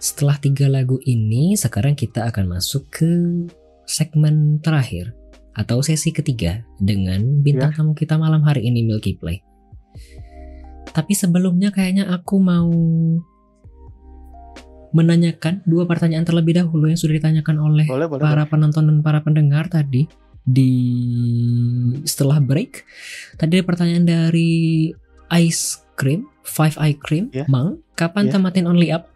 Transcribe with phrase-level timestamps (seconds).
[0.00, 3.10] Setelah tiga lagu ini, sekarang kita akan masuk ke
[3.84, 5.12] segmen terakhir
[5.52, 9.44] atau sesi ketiga dengan bintang tamu kita malam hari ini Milky Play.
[10.90, 12.70] Tapi sebelumnya kayaknya aku mau
[14.90, 18.50] menanyakan dua pertanyaan terlebih dahulu yang sudah ditanyakan oleh Boleh, boleh, para boleh.
[18.50, 20.08] penonton dan para pendengar tadi
[20.42, 20.72] di
[22.08, 22.88] setelah break.
[23.36, 24.90] Tadi ada pertanyaan dari
[25.36, 27.44] Ice Cream, Five Eye Cream, Ya.
[27.46, 28.40] Mang, kapan Ya.
[28.40, 29.09] tamatin Only Up?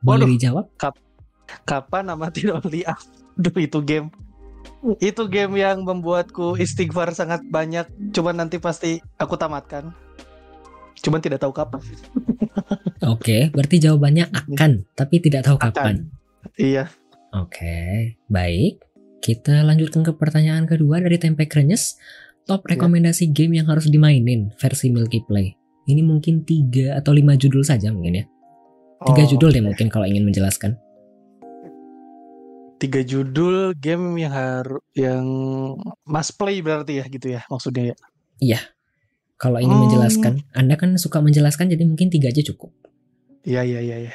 [0.00, 0.32] Boleh Waduh.
[0.34, 0.64] dijawab?
[1.64, 3.00] Kapan namatin Only Up?
[3.42, 4.08] Duh itu game.
[4.98, 7.88] Itu game yang membuatku istighfar sangat banyak.
[8.12, 9.90] Cuman nanti pasti aku tamatkan.
[10.98, 11.82] Cuman tidak tahu kapan.
[13.14, 16.10] Oke, berarti jawabannya akan, tapi tidak tahu kapan.
[16.58, 16.90] Iya.
[17.30, 18.82] Oke, baik.
[19.18, 21.98] Kita lanjutkan ke pertanyaan kedua dari Tempe Krenyes.
[22.48, 22.74] Top Ya.
[22.74, 25.52] rekomendasi game yang harus dimainin versi Milky Play.
[25.84, 28.24] Ini mungkin tiga atau lima judul saja mungkin ya.
[28.98, 30.74] Tiga Oh, judul deh mungkin kalau ingin menjelaskan.
[32.78, 35.26] Tiga judul game yang harus yang
[36.06, 37.94] must play berarti ya gitu ya maksudnya
[38.38, 38.58] ya.
[39.38, 39.86] Kalau ingin Hmm.
[39.86, 42.74] menjelaskan, Anda kan suka menjelaskan jadi mungkin tiga aja cukup.
[43.46, 44.14] Iya iya iya iya.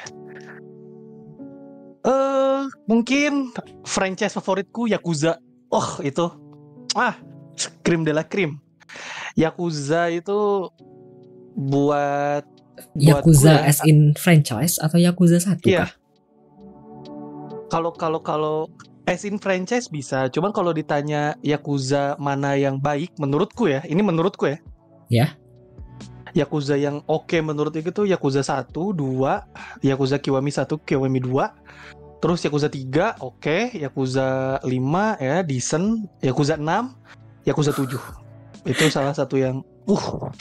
[2.04, 3.56] Eh mungkin
[3.88, 5.40] franchise favoritku Yakuza.
[5.72, 6.28] Oh itu
[6.92, 7.16] ah
[7.80, 8.60] krim de la krim.
[9.32, 10.68] Yakuza itu
[11.56, 12.44] buat
[12.98, 13.70] Yakuza ya.
[13.70, 15.86] as in franchise atau Yakuza 1 Iya.
[15.86, 15.90] kah?
[17.74, 18.56] kalau kalau kalau
[19.04, 20.30] as in franchise bisa.
[20.30, 24.58] Cuman kalau ditanya Yakuza mana yang baik menurutku ya, ini menurutku ya.
[25.10, 25.26] Ya.
[26.34, 32.18] Yakuza yang oke menurut itu tuh Yakuza 1, 2, Yakuza Kiwami 1, Kiwami 2.
[32.18, 36.94] Terus Yakuza 3 oke, Yakuza 5 ya decent, Yakuza 6,
[37.46, 38.00] Yakuza 7.
[38.66, 40.32] Itu salah satu yang uh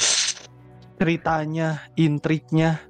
[0.98, 2.82] ceritanya, intriknya.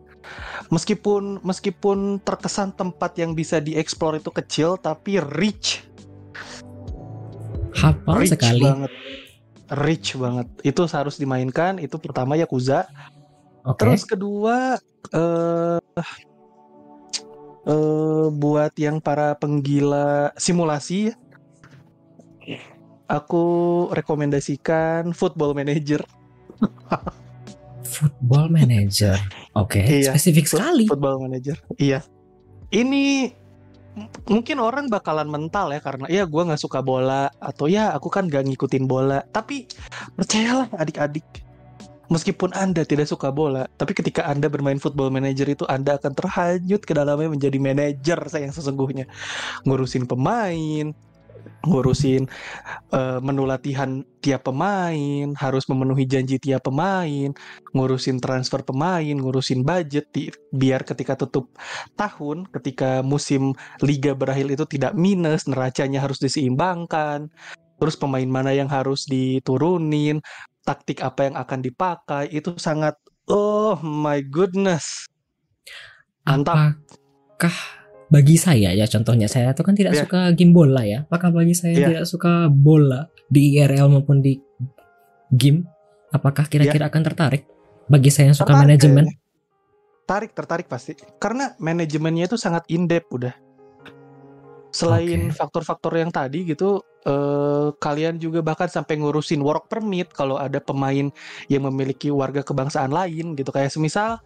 [0.71, 5.83] Meskipun meskipun terkesan tempat yang bisa dieksplor itu kecil tapi rich.
[7.75, 8.63] Hafal rich sekali.
[8.63, 8.91] banget.
[9.73, 10.47] Rich banget.
[10.63, 11.77] Itu harus dimainkan.
[11.77, 12.87] Itu pertama Yakuza.
[13.63, 13.79] Oke.
[13.79, 14.75] terus kedua
[15.15, 15.79] eh
[17.63, 21.15] eh buat yang para penggila simulasi
[23.07, 23.45] aku
[23.95, 26.03] rekomendasikan Football Manager
[27.85, 29.19] Football Manager.
[29.53, 30.15] Oke, Iya.
[30.15, 30.87] spesifik sekali.
[30.89, 31.59] Football Manager.
[31.77, 32.01] Iya.
[32.73, 33.29] Ini
[34.25, 38.25] mungkin orang bakalan mental ya karena ya gua nggak suka bola atau ya aku kan
[38.25, 39.21] gak ngikutin bola.
[39.29, 39.69] Tapi
[40.17, 41.25] percayalah adik-adik,
[42.09, 46.81] meskipun anda tidak suka bola, tapi ketika anda bermain Football Manager itu anda akan terhanyut
[46.81, 49.05] ke dalamnya menjadi manajer saya yang sesungguhnya
[49.69, 50.89] ngurusin pemain
[51.63, 52.27] ngurusin
[52.91, 57.31] eh, menu latihan tiap pemain, harus memenuhi janji tiap pemain,
[57.71, 61.51] ngurusin transfer pemain, ngurusin budget di- biar ketika tutup
[61.95, 67.31] tahun, ketika musim liga berakhir itu tidak minus, neracanya harus diseimbangkan.
[67.79, 70.23] Terus pemain mana yang harus diturunin,
[70.63, 72.95] taktik apa yang akan dipakai, itu sangat
[73.27, 75.07] oh my goodness.
[76.23, 76.79] Mantap.
[77.35, 77.82] Apakah
[78.13, 80.05] bagi saya ya contohnya saya tuh kan tidak Iya.
[80.05, 81.01] suka game bola ya.
[81.09, 81.87] Apakah bagi saya Iya.
[81.89, 84.37] tidak suka bola di IRL maupun di
[85.33, 85.65] game,
[86.13, 87.49] apakah kira-kira akan tertarik?
[87.89, 88.53] Bagi saya yang suka.
[88.53, 89.05] Tertarik manajemen.
[90.05, 90.93] Tarik, tertarik pasti.
[91.17, 93.33] Karena manajemennya itu sangat in-depth udah.
[94.73, 95.37] Selain Oke.
[95.37, 101.09] faktor-faktor yang tadi gitu, eh, kalian juga bahkan sampai ngurusin work permit kalau ada pemain
[101.49, 103.49] yang memiliki warga kebangsaan lain gitu.
[103.49, 104.21] Kayak semisal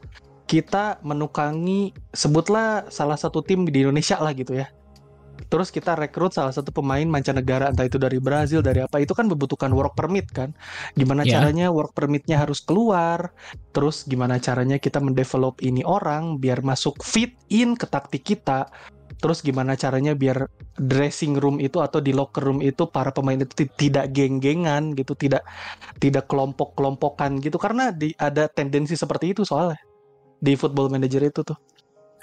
[0.48, 4.72] kita menukangi, sebutlah salah satu tim di Indonesia lah gitu ya.
[5.48, 9.30] Terus kita rekrut salah satu pemain mancanegara, entah itu dari Brazil, dari apa, itu kan
[9.30, 10.52] membutuhkan work permit kan.
[10.98, 11.38] Gimana Ya.
[11.38, 13.32] caranya work permitnya harus keluar,
[13.70, 18.66] terus gimana caranya kita mendevelop ini orang biar masuk fit in ke taktik kita
[19.18, 20.46] terus gimana caranya biar
[20.78, 25.18] dressing room itu atau di locker room itu para pemain itu ti- tidak geng-gengan gitu
[25.18, 25.42] tidak
[25.98, 29.80] tidak kelompok-kelompokan gitu karena di, ada tendensi seperti itu soalnya
[30.38, 31.58] di football manager itu tuh.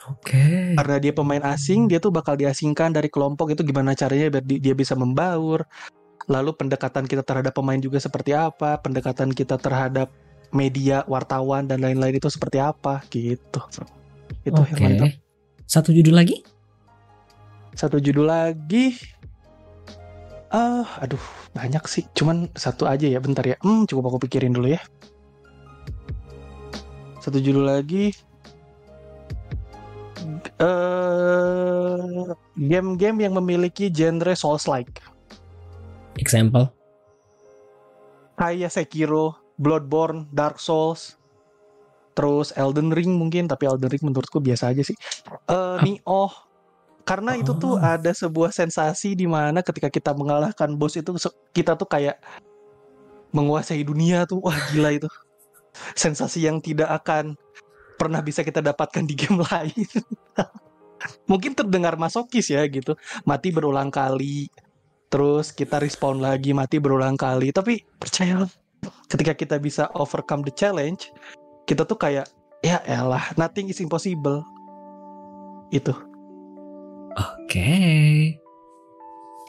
[0.05, 0.77] Oke.
[0.77, 4.61] karena dia pemain asing dia tuh bakal diasingkan dari kelompok itu gimana caranya biar di-
[4.61, 5.65] dia bisa membaur.
[6.29, 10.13] Lalu pendekatan kita terhadap pemain juga seperti apa pendekatan kita terhadap
[10.53, 13.65] media wartawan dan lain-lain itu seperti apa gitu.
[14.45, 14.77] Itu Oke.
[14.77, 15.11] yang mantap
[15.65, 16.45] Satu judul lagi?
[17.73, 18.93] satu judul lagi.
[20.53, 21.19] Ah aduh
[21.57, 22.05] banyak sih.
[22.13, 23.57] Cuman satu aja ya bentar ya.
[23.65, 24.85] Hmm cukup aku pikirin dulu ya
[27.25, 28.13] satu judul lagi.
[30.61, 35.01] Eh game-game yang memiliki genre Souls-like.
[36.21, 36.71] Example.
[38.35, 41.15] kayak Sekiro, Bloodborne, Dark Souls,
[42.19, 44.99] terus Elden Ring mungkin tapi Elden Ring menurutku biasa aja sih.
[45.47, 46.35] Uh, Nioh
[47.07, 47.83] karena itu tuh Oh.
[47.83, 51.15] ada sebuah sensasi di mana ketika kita mengalahkan bos itu
[51.55, 52.19] kita tuh kayak
[53.31, 54.43] menguasai dunia tuh.
[54.43, 55.07] Wah gila itu
[55.95, 57.35] sensasi yang tidak akan
[57.95, 59.89] pernah bisa kita dapatkan di game lain.
[61.29, 62.97] Mungkin terdengar masokis ya gitu.
[63.29, 64.49] Mati berulang kali.
[65.13, 67.55] Terus kita respawn lagi mati berulang kali.
[67.55, 68.51] Tapi percayalah
[69.09, 71.09] ketika kita bisa overcome the challenge
[71.65, 72.29] kita tuh kayak
[72.61, 74.45] ya elah nothing is impossible.
[75.73, 75.93] Itu.
[77.15, 77.71] Oke.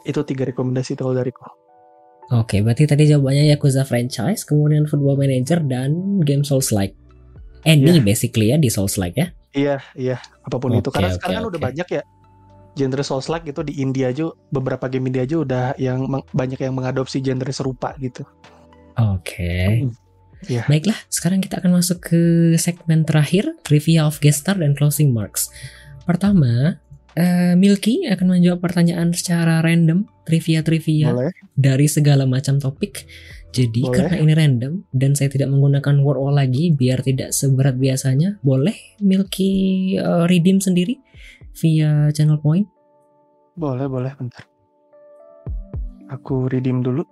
[0.06, 1.42] itu tiga rekomendasi kalau dariku
[2.34, 6.94] Oke, berarti tadi jawabannya Yakuza franchise, kemudian Football Manager dan game Souls like.
[7.62, 8.02] Any Iya.
[8.02, 9.30] basically ya di Souls like ya.
[9.50, 12.02] iya iya apa pun itu Oke, karena oke, sekarang kan udah banyak ya
[12.76, 16.76] genre souls like gitu di India aja beberapa game India aja udah yang banyak yang
[16.76, 18.20] mengadopsi genre serupa gitu
[18.96, 19.88] Oke.
[20.46, 20.68] Iya.
[20.68, 22.20] Baiklah, sekarang kita akan masuk ke
[22.56, 25.48] segmen terakhir, trivia of guest star dan closing marks.
[26.04, 26.76] Pertama,
[27.16, 33.08] eh, Milky akan menjawab pertanyaan secara random, trivia-trivia dari segala macam topik.
[33.56, 33.96] Jadi Boleh.
[33.96, 38.76] karena ini random dan saya tidak menggunakan word all lagi biar tidak seberat biasanya, boleh
[39.00, 41.00] Milky eh, redeem sendiri
[41.56, 42.68] via channel point.
[43.56, 44.44] boleh boleh bentar
[46.10, 47.02] aku redeem dulu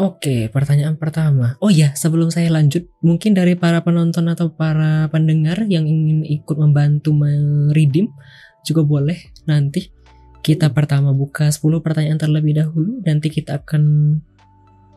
[0.00, 1.60] Oke, pertanyaan pertama.
[1.60, 6.56] Oh ya, sebelum saya lanjut, mungkin dari para penonton atau para pendengar yang ingin ikut
[6.56, 8.08] membantu meredeem
[8.64, 9.92] juga boleh nanti
[10.40, 14.16] kita pertama buka 10 pertanyaan terlebih dahulu nanti kita akan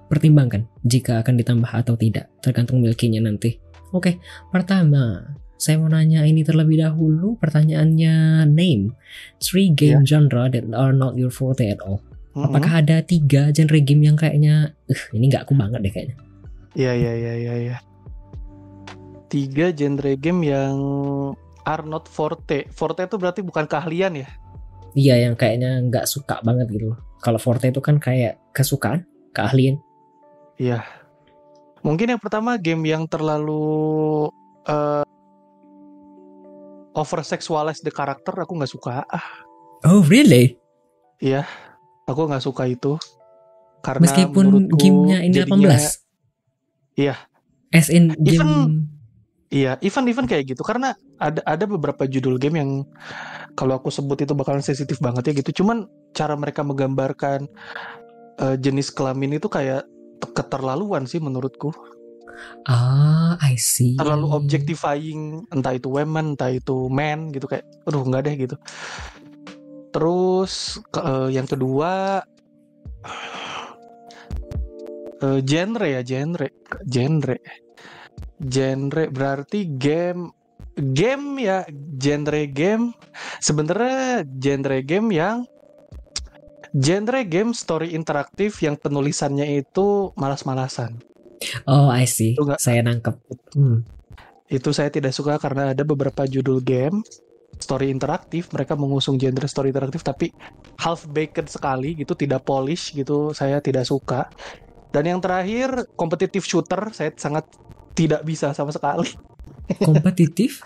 [0.07, 3.59] pertimbangkan jika akan ditambah atau tidak tergantung milkinya nanti.
[3.91, 4.23] Oke,
[4.55, 8.95] pertama saya mau nanya ini terlebih dahulu pertanyaannya name
[9.43, 11.99] three game genre that are not your forte at all.
[12.33, 12.49] Mm-mm.
[12.49, 16.17] Apakah ada tiga genre game yang kayaknya, eh ini nggak aku banget deh kayaknya.
[16.73, 17.77] Iya iya iya iya iya.
[19.29, 20.77] Tiga genre game yang
[21.65, 22.65] are not forte.
[22.73, 24.29] Forte itu berarti bukan keahlian ya?
[24.93, 26.99] Iya yang kayaknya nggak suka banget gitu loh.
[27.21, 29.77] Kalau forte itu kan kayak kesukaan, keahlian.
[30.57, 30.81] Iya.
[31.85, 34.29] Mungkin yang pertama game yang terlalu
[34.65, 35.05] eh
[36.93, 39.05] over sexualize the karakter aku nggak suka.
[39.05, 39.45] Ah,
[39.83, 40.57] Oh really?
[41.19, 41.43] iya.
[42.05, 42.99] Aku nggak suka itu.
[43.79, 46.01] Karena Meskipun gamenya ini jadinya- 18.
[46.95, 47.15] Iya.
[47.69, 48.39] As in game.
[48.39, 48.91] Even-
[49.53, 52.71] Iya, even-even kayak gitu karena ada ada beberapa judul game yang
[53.53, 55.61] kalau aku sebut itu bakalan sensitif banget ya gitu.
[55.61, 57.45] Cuman cara mereka menggambarkan
[58.33, 59.85] eh, jenis kelamin itu kayak
[60.17, 61.69] te- keterlaluan sih menurutku.
[62.65, 63.93] Ah, I see.
[63.93, 68.55] Terlalu objectifying entah itu women, entah itu man gitu kayak aduh nggak deh gitu.
[69.93, 70.53] Terus
[70.89, 72.19] ke- eh, yang kedua
[75.21, 76.47] eh, genre ya, genre.
[76.83, 77.37] Genre.
[78.43, 80.33] Genre berarti game
[80.73, 81.61] game ya
[82.01, 82.97] genre game
[83.37, 85.45] sebenarnya genre game yang
[86.73, 90.97] genre game story interaktif yang penulisannya itu malas-malasan.
[91.69, 92.33] Oh, I see.
[92.33, 93.15] Itu nggak- Saya nangkep.
[93.53, 93.85] Hmm.
[94.49, 97.05] Itu saya tidak suka karena ada beberapa judul game
[97.59, 100.31] story interaktif, mereka mengusung genre story interaktif tapi
[100.79, 104.29] half baked sekali gitu, tidak polish gitu, saya tidak suka.
[104.93, 107.49] Dan yang terakhir competitive shooter saya sangat
[107.97, 109.09] tidak bisa sama sekali.
[109.81, 110.61] Kompetitif?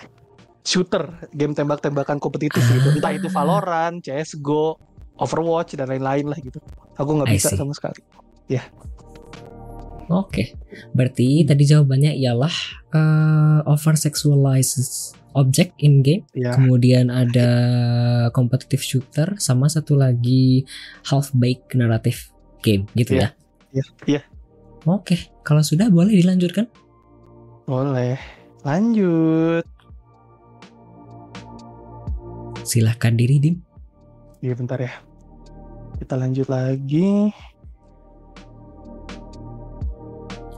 [0.67, 4.75] Shooter, game tembak-tembakan kompetitif gitu, entah itu Valorant, CS:GO,
[5.15, 6.59] Overwatch dan lain-lain lah gitu.
[6.99, 8.03] Aku nggak bisa sama sekali.
[10.07, 10.55] Oke.
[10.95, 12.55] Berarti tadi jawabannya ialah
[12.95, 16.25] eh, over sexualized object in game.
[16.33, 17.49] Ya, Kemudian ada
[18.33, 20.65] competitive shooter sama satu lagi
[21.05, 23.21] half baked narrative game gitu Iya.
[23.21, 23.29] ya.
[23.69, 24.21] Iya, iya.
[24.83, 26.65] Oke, kalau sudah boleh dilanjutkan.
[27.63, 28.17] boleh.
[28.63, 29.63] Lanjut.
[32.63, 33.55] Silahkan diri dim.
[34.39, 34.91] Iya bentar ya.
[35.99, 37.31] Kita lanjut lagi.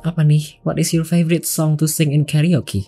[0.01, 0.61] Apa nih?
[0.63, 2.87] What is your favorite song to sing in karaoke?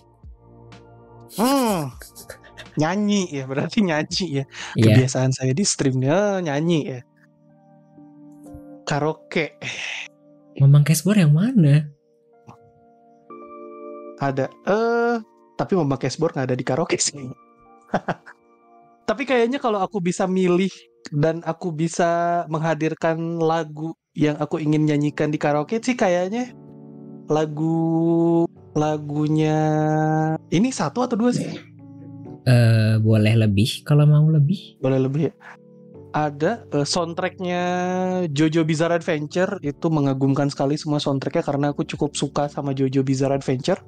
[2.80, 4.44] Nyanyi ya, berarti nyanyi ya.
[4.76, 4.84] Iya.
[4.96, 7.00] Kebiasaan saya di streamnya nyanyi ya.
[8.82, 9.56] Karaoke
[10.58, 11.88] Memang cashboard yang mana?
[14.22, 14.46] ada.
[14.70, 15.16] Eh,
[15.58, 17.26] tapi memakai keyboard nggak ada di karaoke sih.
[19.08, 20.70] tapi kayaknya kalau aku bisa milih
[21.10, 26.54] dan aku bisa menghadirkan lagu yang aku ingin nyanyikan di karaoke sih kayaknya
[27.26, 29.58] lagu lagunya
[30.54, 31.50] ini satu atau dua sih?
[32.42, 34.78] Eh boleh lebih kalau mau lebih.
[34.82, 35.34] Boleh lebih ya.
[36.12, 37.64] ada uh, soundtracknya
[38.36, 43.40] Jojo Bizarre Adventure itu mengagumkan sekali semua soundtracknya karena aku cukup suka sama Jojo Bizarre
[43.40, 43.80] Adventure.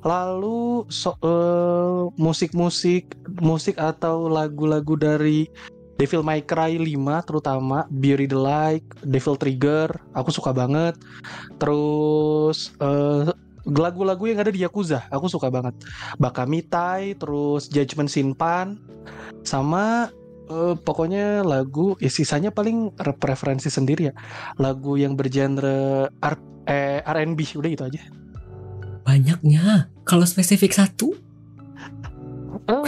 [0.00, 3.12] Lalu so, uh, musik-musik
[3.44, 5.52] musik atau lagu-lagu dari
[6.00, 10.96] Devil May Cry 5 terutama Beauty the Light, Devil Trigger, aku suka banget.
[11.60, 13.28] Terus uh,
[13.68, 15.76] lagu-lagu yang ada di Yakuza, aku suka banget.
[16.16, 18.80] Bakamitai, terus Judgment Sinpan,
[19.44, 20.08] sama
[20.50, 24.14] uh, pokoknya lagu ya sisanya paling preferensi sendiri ya.
[24.56, 26.34] Lagu yang bergenre R
[26.68, 28.02] eh, R&B udah gitu aja.
[29.04, 29.88] Banyaknya.
[30.04, 31.16] Kalau spesifik satu?
[32.70, 32.84] Oh,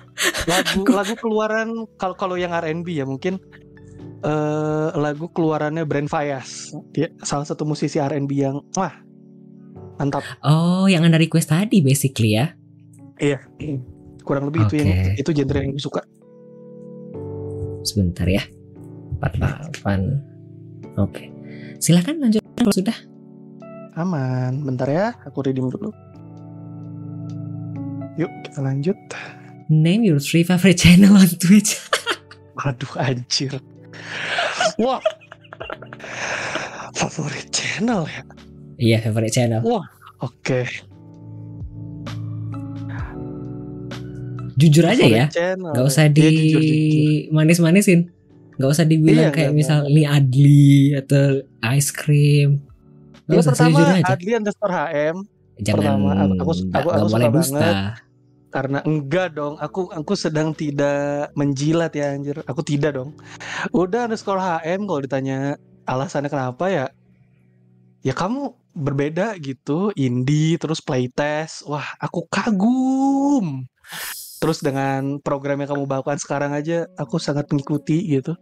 [0.50, 3.40] lagu lagu keluaran kalau kalau yang R&B ya mungkin
[4.22, 6.70] uh, lagu keluarannya Brand Fayas.
[6.94, 8.94] Dia salah satu musisi R&B yang wah
[9.98, 10.24] mantap.
[10.42, 12.54] Oh, yang anda request tadi basically ya?
[13.18, 13.42] Iya.
[14.24, 14.68] Kurang lebih okay.
[14.68, 16.02] itu yang itu genre yang gue suka.
[17.84, 18.42] Sebentar ya.
[19.20, 19.74] 48.
[19.74, 19.90] Oke.
[20.96, 21.26] Okay.
[21.78, 22.96] Silahkan lanjut kalau sudah.
[23.94, 24.64] Aman.
[24.64, 25.92] Bentar ya, aku redeem dulu.
[28.18, 28.98] Yuk, kita lanjut.
[29.68, 31.78] Name your three favorite channel on Twitch.
[32.66, 33.58] Aduh anjir.
[34.78, 35.02] Wah.
[36.94, 38.22] Favorit channel ya?
[38.78, 39.60] Iya, favorite channel.
[39.62, 39.86] Wah,
[40.22, 40.34] oke.
[40.42, 40.64] Okay.
[44.54, 45.26] Jujur aja ya.
[45.30, 45.74] Channel.
[45.74, 46.30] Gak usah di
[47.34, 48.10] manis-manisin.
[48.54, 51.42] Gak usah dibilang iya, kayak gak, misal ini Adli atau
[51.74, 52.62] ice cream.
[53.26, 54.14] Gak usah pertama jujur aja.
[54.14, 55.16] Adli underscore HM.
[55.54, 57.76] Jangan pertama, aku, aku, aku, aku suka banget
[58.54, 63.10] karena enggak dong aku aku sedang tidak menjilat ya anjir aku tidak dong
[63.74, 65.58] udah sekolah HM kalau ditanya
[65.90, 66.86] alasannya kenapa ya
[68.06, 73.64] ya kamu berbeda gitu indie terus playtest wah aku kagum
[74.42, 78.34] terus dengan program yang kamu bawakan sekarang aja aku sangat mengikuti gitu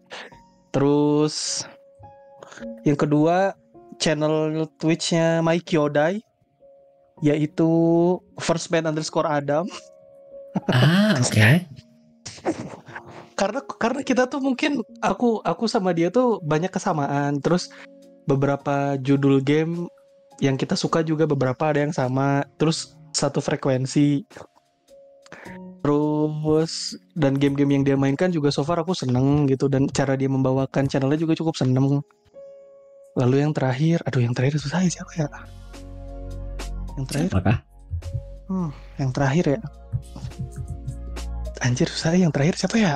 [0.72, 1.68] terus
[2.82, 3.52] yang kedua
[4.00, 6.18] channel Twitchnya Mike Kyodai
[7.22, 7.68] yaitu
[8.40, 9.68] first band underscore Adam
[10.68, 11.32] Ah, oke.
[11.32, 11.64] Okay.
[13.32, 17.40] karena karena kita tuh mungkin aku aku sama dia tuh banyak kesamaan.
[17.40, 17.72] Terus
[18.28, 19.88] beberapa judul game
[20.42, 22.42] yang kita suka juga beberapa ada yang sama.
[22.58, 24.26] Terus satu frekuensi.
[25.82, 30.26] Terus dan game-game yang dia mainkan juga so far aku seneng gitu dan cara dia
[30.26, 32.02] membawakan channelnya juga cukup seneng.
[33.14, 35.26] Lalu yang terakhir, aduh yang terakhir susah ya siapa ya?
[36.98, 37.30] Yang terakhir?
[37.32, 37.56] Apakah?
[38.50, 38.70] Hmm,
[39.00, 39.60] yang terakhir ya
[41.62, 42.94] Anjir susah yang terakhir siapa ya?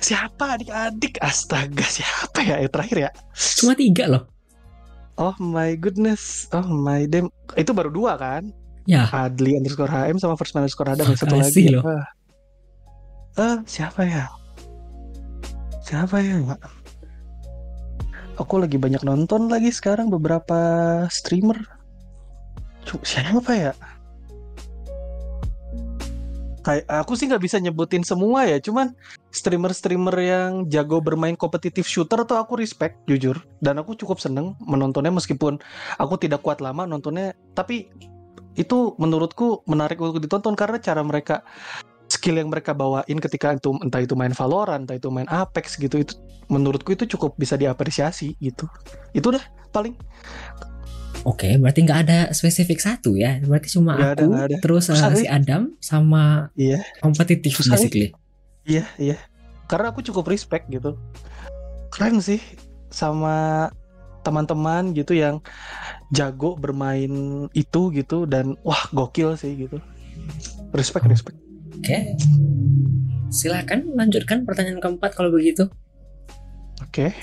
[0.00, 1.20] Siapa adik-adik?
[1.20, 3.10] Astaga siapa ya yang terakhir ya?
[3.36, 4.24] Cuma tiga loh.
[5.20, 6.48] Oh my goodness.
[6.48, 7.28] Oh my damn.
[7.52, 8.48] Itu baru dua kan?
[8.88, 9.04] Ya.
[9.12, 11.12] Adli underscore HM sama first man underscore Adam.
[11.12, 11.68] Satu lagi.
[11.68, 11.84] Loh.
[11.84, 12.04] Eh,
[13.36, 14.32] uh, siapa ya?
[15.84, 16.40] Siapa ya?
[18.40, 20.56] Aku lagi banyak nonton lagi sekarang beberapa
[21.12, 21.60] streamer.
[23.04, 23.76] Siapa ya?
[26.60, 28.92] kayak aku sih nggak bisa nyebutin semua ya cuman
[29.30, 35.14] streamer-streamer yang jago bermain kompetitif shooter tuh aku respect jujur dan aku cukup seneng menontonnya
[35.14, 35.62] meskipun
[35.96, 37.90] aku tidak kuat lama nontonnya tapi
[38.58, 41.46] itu menurutku menarik untuk ditonton karena cara mereka
[42.10, 46.02] skill yang mereka bawain ketika itu entah itu main Valorant entah itu main Apex gitu
[46.02, 46.18] itu
[46.50, 48.66] menurutku itu cukup bisa diapresiasi gitu
[49.14, 49.94] itu dah paling
[51.20, 53.44] Oke, berarti nggak ada spesifik satu ya.
[53.44, 54.56] Berarti cuma gak aku, ada, ada.
[54.56, 56.80] terus uh, si Adam sama iya.
[57.04, 58.16] kompetitif Susah basically.
[58.66, 59.16] Iya, iya.
[59.70, 60.98] Karena aku cukup respect gitu.
[61.90, 62.42] Keren sih
[62.90, 63.68] sama
[64.20, 65.40] teman-teman gitu yang
[66.12, 69.78] jago bermain itu gitu dan wah gokil sih gitu.
[70.74, 71.38] Respect, respect.
[71.80, 72.18] Oke.
[73.30, 75.70] Silakan lanjutkan pertanyaan keempat kalau begitu.
[76.82, 77.14] Oke.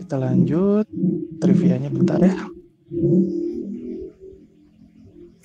[0.00, 0.88] Kita lanjut
[1.40, 2.34] trivianya bentar ya.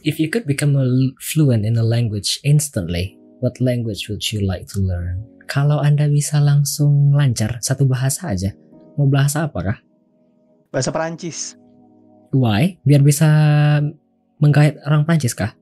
[0.06, 0.86] If you could become a
[1.18, 5.24] fluent in a language instantly, what language would you like to learn?
[5.46, 8.54] Kalau Anda bisa langsung lancar satu bahasa aja,
[8.98, 9.80] mau bahasa apa kah?
[10.74, 11.56] Bahasa Perancis.
[12.36, 12.82] Why?
[12.84, 13.28] Biar bisa
[14.42, 15.56] menggait orang Prancis kah?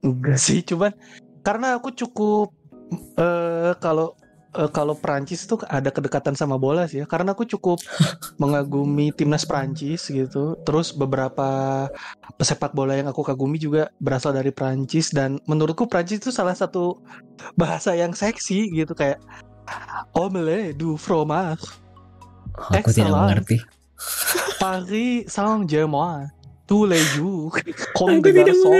[0.00, 0.96] Enggak sih, cuman
[1.44, 2.50] karena aku cukup
[3.20, 4.16] uh, kalau
[4.56, 7.06] uh, kalau Prancis tuh ada kedekatan sama bola sih ya.
[7.06, 7.78] Karena aku cukup
[8.42, 10.56] mengagumi timnas Prancis gitu.
[10.64, 11.86] Terus beberapa
[12.38, 16.98] pesepak bola yang aku kagumi juga berasal dari Prancis dan menurutku Prancis itu salah satu
[17.54, 18.92] bahasa yang seksi gitu.
[18.94, 19.22] Kayak
[20.16, 21.64] omelette du fromage.
[22.74, 23.58] Aku tidak mengerti.
[24.60, 26.28] Paris Saint-Germain
[26.66, 27.56] tous les jours.
[27.96, 28.70] Comme des garçons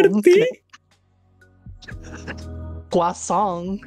[2.91, 3.79] croissant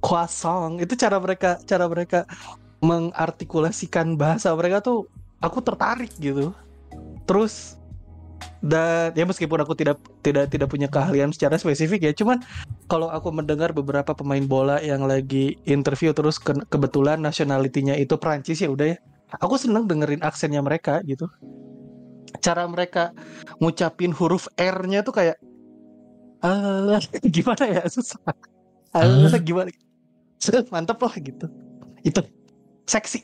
[0.00, 0.80] croissant.
[0.80, 2.26] Itu cara mereka cara mereka
[2.80, 5.06] mengartikulasikan bahasa mereka tuh
[5.44, 6.56] aku tertarik gitu.
[7.28, 7.80] Terus
[8.60, 12.40] dan ya meskipun aku tidak tidak tidak punya keahlian secara spesifik ya cuman
[12.88, 18.60] kalau aku mendengar beberapa pemain bola yang lagi interview terus ke, kebetulan nationality-nya itu Prancis
[18.60, 18.98] ya udah ya
[19.38, 21.30] aku seneng dengerin aksennya mereka gitu.
[22.40, 23.12] Cara mereka
[23.60, 25.36] ngucapin huruf R-nya tuh kayak
[26.40, 26.98] ah
[27.36, 28.20] gimana ya susah.
[28.90, 29.06] Ah.
[29.46, 29.70] Gimana
[30.72, 31.46] mantep lah gitu
[32.00, 32.20] itu
[32.88, 33.20] seksi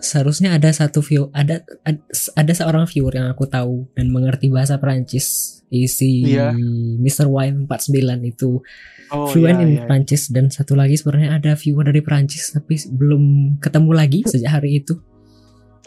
[0.00, 2.00] seharusnya ada satu view ada ada,
[2.36, 6.54] ada seorang viewer yang aku tahu dan mengerti bahasa Prancis isi Iya.
[7.02, 7.26] Mr.
[7.26, 8.62] Wine 49 itu
[9.10, 9.82] oh, fluent iya, in iya.
[9.82, 14.84] Prancis dan satu lagi sebenarnya ada viewer dari Prancis tapi belum ketemu lagi sejak hari
[14.84, 14.94] itu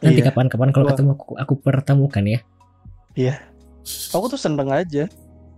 [0.03, 0.31] nanti Iya.
[0.31, 0.91] kapan-kapan kalau Wah.
[0.95, 2.39] ketemu aku, aku pertemukan ya
[4.11, 5.07] aku tuh seneng aja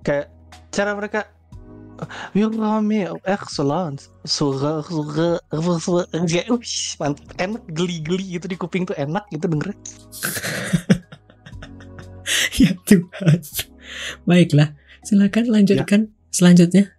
[0.05, 0.29] kayak
[0.69, 1.29] cara mereka
[2.33, 4.09] Wilrame excellent.
[4.25, 7.25] Suka kayak ush, mantap.
[7.37, 8.97] Enak geli-geli gitu di kuping tuh.
[8.97, 9.69] Enak gitu denger
[12.61, 13.39] ya Tuhan.
[14.25, 14.73] Baiklah
[15.05, 16.89] silakan lanjutkan selanjutnya.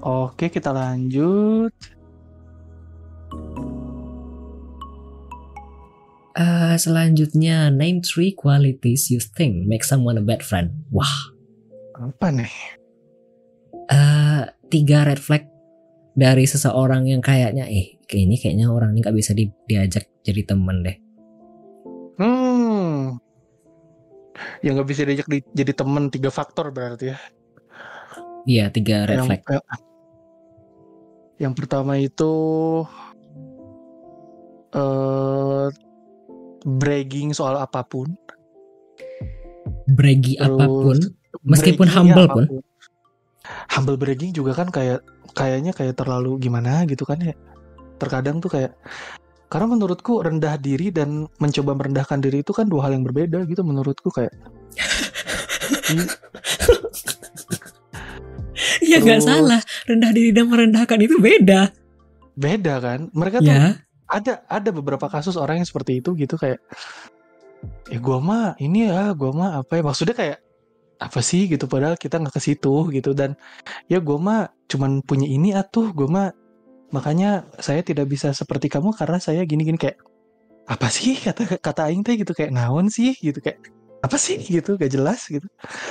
[0.00, 1.74] Oke kita lanjut.
[6.40, 10.88] Eh, selanjutnya name three qualities you think make someone a bad friend.
[10.88, 11.36] Wah
[12.00, 12.52] apa nih?
[13.92, 14.42] Eh
[14.72, 15.44] tiga red flag
[16.16, 20.82] dari seseorang yang kayaknya eh ini kayaknya orang ini gak bisa di- diajak jadi temen
[20.82, 20.96] deh.
[22.20, 23.16] hmm.
[24.64, 27.18] Yang nggak bisa diajak di- jadi temen tiga faktor berarti ya.
[28.48, 29.40] Iya tiga red yang, flag.
[29.48, 29.68] yang-
[31.40, 32.32] yang pertama itu
[34.72, 35.66] eh
[36.64, 38.12] bragging soal apa pun.
[39.90, 40.98] Bragi apa pun,
[41.42, 42.44] meskipun bragging humble ya pun.
[43.70, 45.00] humble bragging juga kan kayak
[45.32, 47.34] kayaknya kayak terlalu gimana gitu kan ya
[47.96, 48.74] terkadang tuh kayak
[49.46, 53.62] karena menurutku rendah diri dan mencoba merendahkan diri itu kan dua hal yang berbeda gitu
[53.62, 54.30] menurutku kayak
[58.82, 59.60] ya nggak Terus- salah.
[59.86, 61.70] Rendah diri dan merendahkan itu beda.
[62.30, 63.76] beda kan mereka tuh Ya.
[64.08, 66.56] ada ada beberapa kasus orang yang seperti itu gitu kayak
[67.86, 70.38] ya gua mah ini ya gua mah apa ya maksudnya kayak
[71.00, 73.16] apa sih gitu padahal kita nggak ke situ gitu.
[73.16, 73.34] Dan
[73.88, 76.28] ya gua mah cuman punya ini atuh gua mah
[76.92, 79.98] makanya saya tidak bisa seperti kamu karena saya gini-gini kayak
[80.68, 82.14] apa sih kata kata aing teh?
[82.20, 83.16] gitu kayak naon sih?
[83.18, 83.58] gitu kayak
[84.00, 84.38] apa sih?
[84.38, 85.46] gitu gak jelas gitu.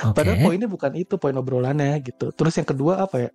[0.06, 0.14] Oke.
[0.16, 2.32] padahal poinnya bukan itu poin obrolannya gitu.
[2.32, 3.30] Terus yang kedua apa ya?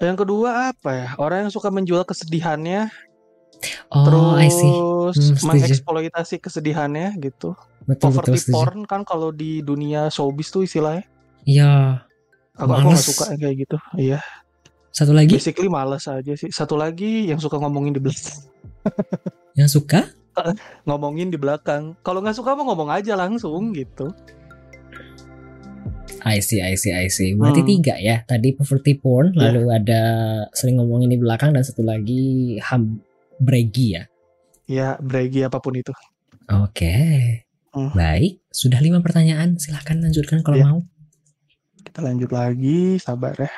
[0.00, 1.08] Yang kedua apa ya?
[1.20, 2.88] Orang yang suka menjual kesedihannya
[3.88, 4.72] Oh, terus I see.
[4.72, 7.52] Hmm, mengeksploitasi kesedihannya gitu.
[7.82, 8.54] Betul betul Poverty setuju.
[8.54, 11.04] porn kan kalau di dunia showbiz tuh istilahnya.
[11.42, 12.04] Ya.
[12.54, 13.06] Aku aku nggak Males.
[13.06, 13.76] suka kayak gitu.
[13.94, 14.20] Iya.
[14.90, 16.48] Satu lagi Basically males aja sih.
[16.48, 18.38] Satu lagi yang suka ngomongin di belakang.
[19.58, 20.08] yang suka
[20.88, 21.96] ngomongin di belakang.
[22.00, 24.08] Kalau nggak suka mah ngomong aja langsung gitu.
[26.20, 27.32] I see, I see, I see.
[27.32, 27.70] Berarti Hmm.
[27.70, 28.20] tiga ya.
[28.22, 29.48] Tadi poverty porn, Ya.
[29.48, 30.02] lalu ada
[30.52, 33.00] sering ngomongin di belakang dan satu lagi ham
[33.40, 34.04] bragi ya.
[34.68, 35.90] Ya, bragi apa pun itu.
[36.46, 36.94] Oke.
[37.70, 37.90] Hmm.
[37.94, 39.56] Baik, sudah lima pertanyaan.
[39.56, 40.66] Silahkan lanjutkan kalau Ya.
[40.68, 40.80] mau.
[41.80, 43.50] Kita lanjut lagi, sabar ya.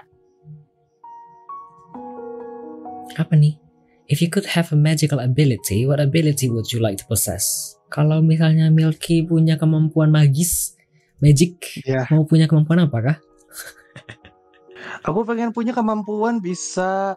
[3.17, 3.61] Apa nih?
[4.09, 7.77] If you could have a magical ability, what ability would you like to possess?
[7.89, 10.77] Kalau misalnya Milky punya kemampuan magis,
[11.21, 12.09] magic, Ya.
[12.09, 13.19] mau punya kemampuan apa kah?
[15.09, 17.17] Aku pengen punya kemampuan bisa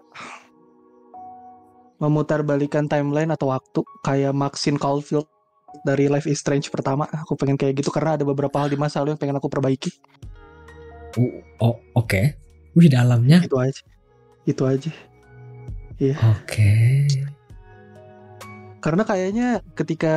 [1.99, 5.27] memutarbalikan timeline atau waktu kayak Maxine Caulfield
[5.83, 7.07] dari Life is Strange pertama.
[7.23, 9.91] Aku pengen kayak gitu karena ada beberapa hal di masa lalu yang pengen aku perbaiki.
[11.15, 11.31] Oh,
[11.63, 12.35] oh, oke.
[12.75, 13.39] Wih, dalamnya.
[13.43, 13.83] Itu aja.
[14.43, 14.91] Itu aja.
[16.35, 17.07] Oke.
[18.83, 20.15] Karena kayaknya ketika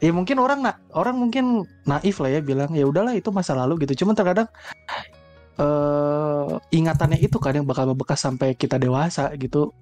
[0.00, 3.84] ya mungkin orang na orang mungkin naif lah ya bilang ya udahlah itu masa lalu
[3.84, 4.06] gitu.
[4.06, 4.48] Cuman terkadang
[5.54, 9.74] eh ingatannya itu kan yang bakal bekas sampai kita dewasa gitu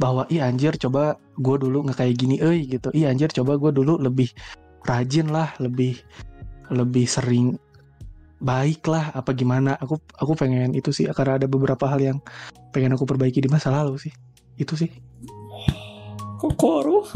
[0.00, 3.70] bahwa ih anjir coba gue dulu nggak kayak gini euy gitu ih anjir coba gue
[3.70, 4.30] dulu lebih
[4.84, 5.96] rajin lah lebih
[6.72, 7.56] lebih sering
[8.44, 12.18] baik lah apa gimana aku aku pengen itu sih karena ada beberapa hal yang
[12.74, 14.12] pengen aku perbaiki di masa lalu sih
[14.60, 14.90] itu sih
[16.44, 17.08] Kokoro.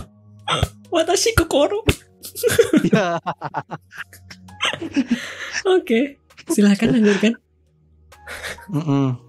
[0.95, 1.85] Watashi Kokoro.
[2.89, 3.19] ya
[5.77, 6.17] Oke.
[6.49, 7.37] Silahkan lanjutkan.
[8.73, 9.21] Mm-mm.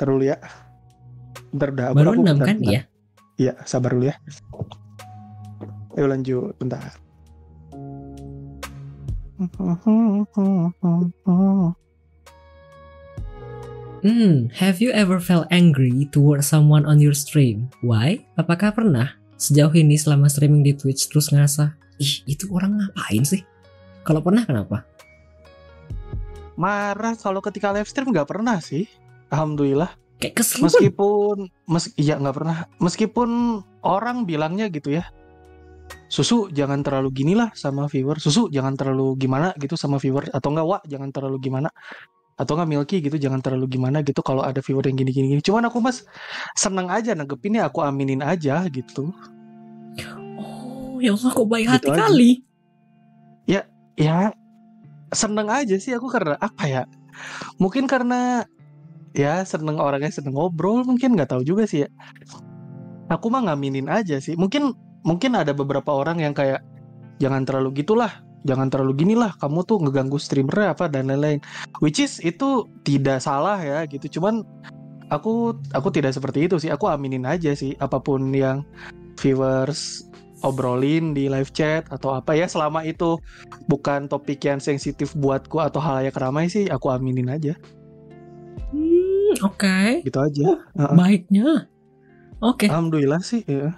[0.00, 0.40] Ntar dulu ya.
[1.52, 1.86] Bentar dah.
[1.96, 2.56] Baru aku- enam bentar, kan?
[2.60, 2.72] bentar.
[2.72, 2.82] Iya.
[3.38, 4.16] Iya, sabar dulu ya.
[5.94, 6.82] Ayo lanjut, bentar.
[14.02, 17.70] Hmm, have you ever felt angry towards someone on your stream?
[17.82, 18.22] Why?
[18.38, 23.42] Apakah pernah sejauh ini selama streaming di Twitch terus ngerasa, ih itu orang ngapain sih?
[24.06, 24.86] Kalau pernah kenapa?
[26.58, 28.90] Marah kalau ketika live stream nggak pernah sih.
[29.30, 29.94] Alhamdulillah.
[30.18, 30.66] Kayak kesel pun.
[30.66, 31.36] Meskipun,
[31.70, 32.66] mes iya nggak pernah.
[32.82, 35.06] Meskipun orang bilangnya gitu ya.
[36.10, 38.18] Susu jangan terlalu gini lah sama viewer.
[38.18, 40.26] Susu jangan terlalu gimana gitu sama viewer.
[40.34, 41.70] Atau enggak wak jangan terlalu gimana.
[42.34, 45.42] Atau enggak Milky gitu jangan terlalu gimana gitu kalau ada viewer yang gini gini gini.
[45.42, 46.02] Cuman aku mas
[46.58, 49.14] seneng aja nanggepinnya aku aminin aja gitu.
[50.38, 52.00] Oh, ya Allah kok baik Gitu hati aja.
[52.06, 52.30] kali.
[53.98, 54.30] Ya
[55.10, 56.82] seneng aja sih aku karena apa ya?
[57.58, 58.46] Mungkin karena
[59.16, 61.88] ya seneng orangnya seneng ngobrol mungkin nggak tahu juga sih ya.
[63.08, 64.36] Aku mah ngaminin aja sih.
[64.36, 66.60] Mungkin mungkin ada beberapa orang yang kayak
[67.22, 69.32] jangan terlalu gitulah, jangan terlalu gini lah.
[69.40, 71.40] Kamu tuh ngeganggu streamer apa dan lain-lain.
[71.80, 74.20] Which is itu tidak salah ya gitu.
[74.20, 74.44] Cuman
[75.08, 76.68] aku aku tidak seperti itu sih.
[76.68, 78.60] Aku aminin aja sih apa pun yang
[79.16, 80.04] viewers
[80.46, 83.18] obrolin di live chat atau apa ya selama itu
[83.66, 87.58] bukan topik yang sensitif buatku atau hal yang ramai sih aku aminin aja
[89.28, 89.78] Hmm, oke.
[90.02, 90.94] gitu aja Heeh.
[90.96, 91.68] Baiknya.
[92.40, 92.64] Oke.
[92.64, 93.76] alhamdulillah sih ya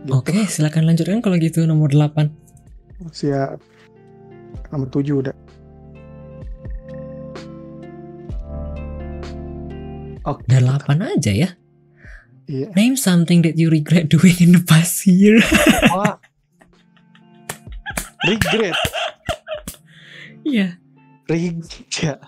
[0.00, 0.16] Gitu.
[0.16, 2.32] Oke, silakan lanjutkan kalau gitu nomor 8.
[3.12, 3.60] siap
[4.70, 5.36] nomor 7 udah
[10.22, 11.50] Oke, Udah 8 aja ya.
[12.44, 12.68] iya.
[12.76, 15.40] Name something that you regret doing in the past year.
[15.96, 16.20] Wah.
[18.28, 18.76] regret,
[20.44, 20.76] Iya.
[21.24, 22.20] regret,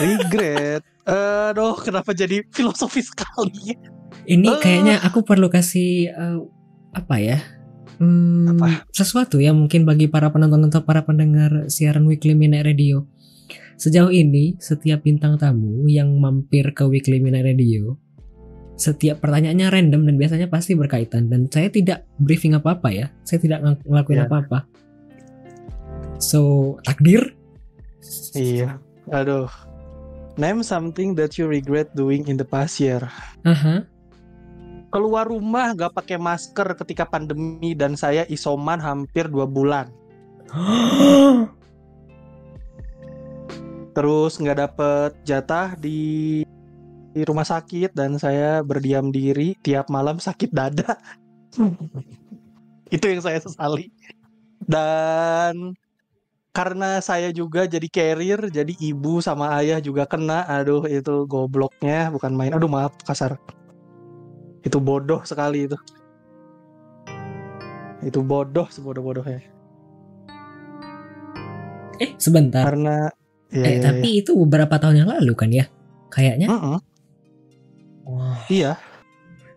[0.00, 0.82] regret.
[1.04, 3.76] Aduh, kenapa jadi filosofis sekali?
[4.24, 4.60] Ini Ah.
[4.60, 6.38] kayaknya aku perlu kasih eh,
[6.92, 7.38] apa ya?
[7.94, 8.90] Hmm, Apa?
[8.90, 13.06] sesuatu ya mungkin bagi para penonton atau para pendengar siaran Weekly Midnight Radio.
[13.76, 17.98] Sejauh ini setiap bintang tamu yang mampir ke Weekly Midnight Radio
[18.74, 23.06] setiap pertanyaannya random dan biasanya pasti berkaitan dan saya tidak briefing apa-apa ya.
[23.22, 24.26] Saya tidak ng- ngelakuin Ya.
[24.26, 24.58] apa-apa.
[26.18, 27.38] So, takdir?
[28.34, 28.82] Iya.
[29.12, 29.50] Aduh.
[30.34, 33.04] Name something that you regret doing in the past year.
[33.46, 33.86] Aha.
[34.90, 39.90] Keluar rumah gak pakai masker ketika pandemi dan saya isoman hampir dua bulan.
[43.94, 46.42] Terus nggak dapet jatah di
[47.14, 50.98] di rumah sakit dan saya berdiam diri tiap malam sakit dada.
[52.94, 53.94] Itu yang saya sesali.
[54.66, 55.78] Dan
[56.54, 60.46] karena saya juga jadi carrier, jadi ibu sama ayah juga kena.
[60.46, 62.54] Aduh, itu gobloknya bukan main.
[62.54, 63.34] Aduh, maaf kasar.
[64.62, 65.74] Itu bodoh sekali itu.
[68.06, 69.50] Itu bodoh sebodoh-bodohnya.
[71.94, 72.66] eh, sebentar.
[72.66, 73.06] Karena
[73.54, 75.66] ya, eh, ya, tapi itu beberapa tahun yang lalu kan ya?
[76.10, 76.50] Kayaknya.
[76.50, 76.54] ya.
[76.54, 76.78] Mm-mm,
[78.10, 78.72] Wah, iya.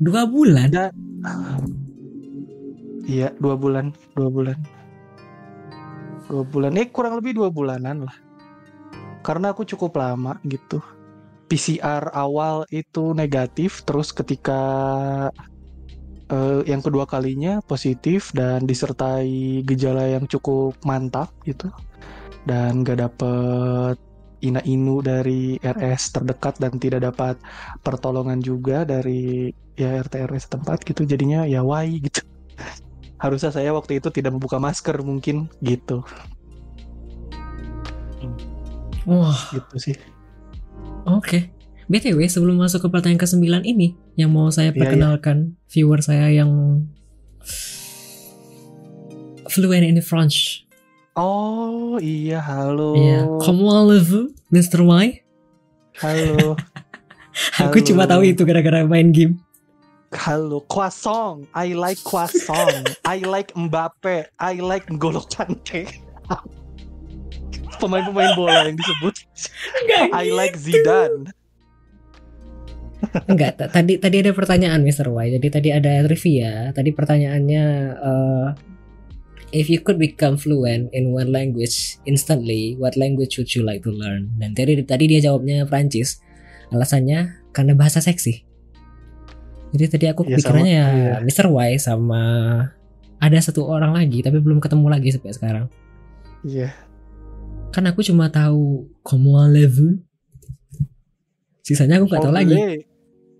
[0.01, 0.69] dua bulan.
[0.69, 0.93] Da-
[3.07, 4.57] Iya, dua bulan, dua bulan,
[6.27, 6.75] dua bulan.
[6.77, 8.15] Eh kurang lebih dua bulanan lah.
[9.25, 10.79] Karena aku cukup lama gitu.
[11.47, 14.61] PCR awal itu negatif, terus ketika
[16.27, 21.71] eh, yang kedua kalinya positif dan disertai gejala yang cukup mantap gitu,
[22.43, 23.95] dan gak dapet
[24.43, 27.35] ina inu dari RS terdekat dan tidak dapat
[27.81, 32.21] pertolongan juga dari ya RT RW setempat gitu jadinya ya why gitu
[33.17, 36.05] harusnya saya waktu itu tidak membuka masker mungkin gitu
[39.07, 39.95] Wah, gitu sih
[41.07, 41.47] oke.
[41.87, 46.83] BTW sebelum masuk ke pertanyaan ke-9 ini yang mau saya Iya, perkenalkan viewer saya yang
[49.47, 50.67] fluent in French.
[51.15, 54.83] oh iya halo Iya, comment allez-vous, Mr.
[54.83, 55.23] Y?
[55.97, 56.59] halo
[57.63, 59.37] Aku cuma tahu itu gara-gara main game.
[60.17, 65.85] Halo croissant I like croissant I like Mbappe I like N'Golo Kante
[67.77, 69.15] pemain-pemain bola yang disebut
[70.11, 71.29] I like Zidane
[73.29, 75.13] Enggak, t- tadi tadi ada pertanyaan Mr.
[75.13, 75.37] Y.
[75.37, 76.73] Jadi tadi ada trivia.
[76.73, 78.47] Tadi pertanyaannya eh,
[79.53, 83.93] if you could become fluent in one language instantly, what language would you like to
[83.93, 84.33] learn?
[84.41, 86.25] Dan tadi tadi dia jawabnya Prancis.
[86.73, 88.46] Alasannya karena bahasa seksi.
[89.77, 91.15] Jadi tadi aku Iya, kepikirannya sama- ya iya.
[91.21, 91.45] Mr.
[91.47, 92.23] Y sama
[93.17, 95.65] ada satu orang lagi tapi belum ketemu lagi sampai sekarang.
[96.43, 96.73] iya
[97.67, 100.01] Kan aku cuma tahu comment allez-vous.
[101.61, 102.55] Sisanya aku nggak tahu lagi.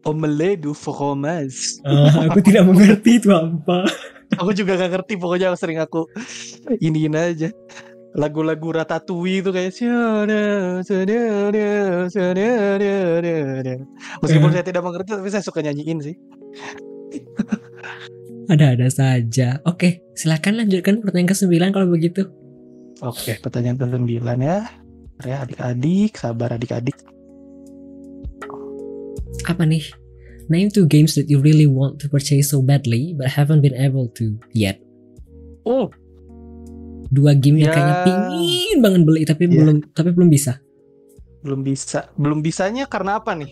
[0.04, 0.62] Omelette.
[0.62, 3.88] Du fromage Ah, aku tidak mengerti itu apa.
[4.30, 6.04] aku juga gak ngerti pokoknya sering aku
[6.78, 7.48] iniin aja
[8.16, 9.72] lagu-lagu Ratatouille itu kayak
[14.24, 14.54] meskipun Eh.
[14.54, 16.16] saya tidak mengerti tapi saya suka nyanyiin sih
[18.48, 19.60] Ada-ada saja.
[19.68, 22.32] Oke, silakan lanjutkan pertanyaan ke-9 kalau begitu.
[22.98, 24.58] oke pertanyaan ke sembilan ya
[25.22, 26.96] ya adik-adik sabar adik-adik
[29.46, 29.86] Apa nih?
[30.50, 34.08] Name two games that you really want to purchase so badly but haven't been able
[34.16, 34.80] to yet.
[35.68, 35.92] oh
[37.08, 37.76] Dua game yang Ya.
[37.76, 39.54] kayaknya pingin banget beli tapi Ya.
[39.58, 40.60] belum tapi belum bisa.
[41.38, 43.48] belum bisa belum bisanya karena apa nih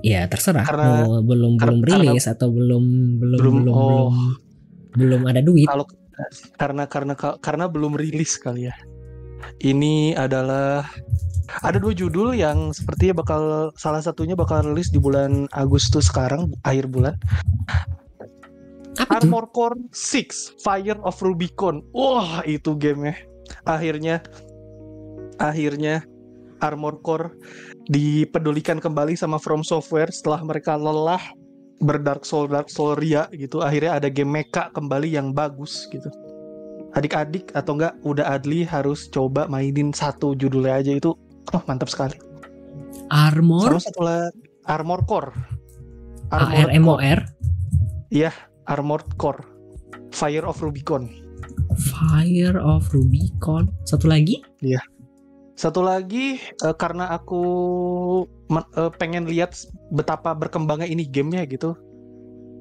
[0.00, 0.62] Ya terserah.
[0.62, 2.84] Karena- Mau belum kar- belum karena- rilis atau belum
[3.18, 4.10] belum Belum, belum oh.
[4.10, 4.14] belum,
[4.94, 5.66] belum ada duit.
[5.66, 5.86] kalau
[6.54, 8.74] karena karena karena belum rilis kali ya
[9.60, 10.82] ini adalah
[11.62, 13.42] ada dua judul yang sepertinya bakal
[13.74, 17.14] salah satunya bakal rilis di bulan Agustus sekarang akhir bulan
[18.98, 19.22] Apa?
[19.22, 21.86] Armor Core 6 Fire of Rubicon.
[21.94, 23.14] Wah, itu gamenya.
[23.64, 24.20] Akhirnya
[25.38, 26.02] akhirnya
[26.58, 27.38] Armor Core
[27.86, 31.22] dipedulikan kembali sama From Software setelah mereka lelah
[31.78, 33.62] berdark soul dark soul ria gitu.
[33.62, 36.10] Akhirnya ada game mecha kembali yang bagus gitu.
[36.98, 41.14] Adik-adik atau enggak udah Adli harus coba mainin satu judulnya aja itu.
[41.54, 42.18] Oh, mantap sekali.
[43.08, 45.32] Armor Sama satu lagi Armor Core.
[46.28, 46.98] A R M O.
[47.00, 47.24] R
[48.68, 49.42] Armored Core.
[50.12, 51.08] Fire of Rubicon.
[51.76, 53.72] Fire of Rubicon.
[53.88, 54.44] Satu lagi?
[55.58, 57.42] Satu lagi eh, karena aku
[58.52, 59.56] eh, pengen lihat
[59.90, 61.74] betapa berkembangnya ini gamenya gitu.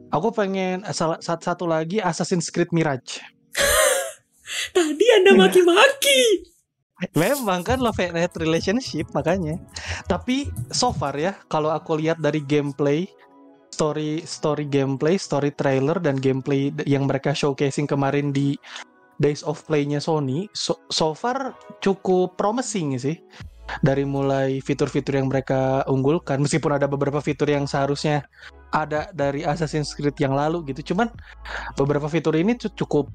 [0.10, 3.22] Aku pengen eh, salah satu, satu lagi Assassin's Creed Mirage.
[4.76, 6.48] Tadi Anda maki-maki.
[7.14, 9.62] Memang kan love and hate relationship makanya.
[10.10, 13.06] Tapi so far ya kalau aku lihat dari gameplay,
[13.78, 18.58] story story gameplay, story trailer dan gameplay yang mereka showcasing kemarin di
[19.22, 23.22] Days of Play-nya Sony, so, so far cukup promising sih.
[23.84, 28.26] Dari mulai fitur-fitur yang mereka unggulkan, meskipun ada beberapa fitur yang seharusnya
[28.74, 31.14] ada dari Assassin's Creed yang lalu gitu, cuman
[31.78, 33.06] beberapa fitur ini cu- cukup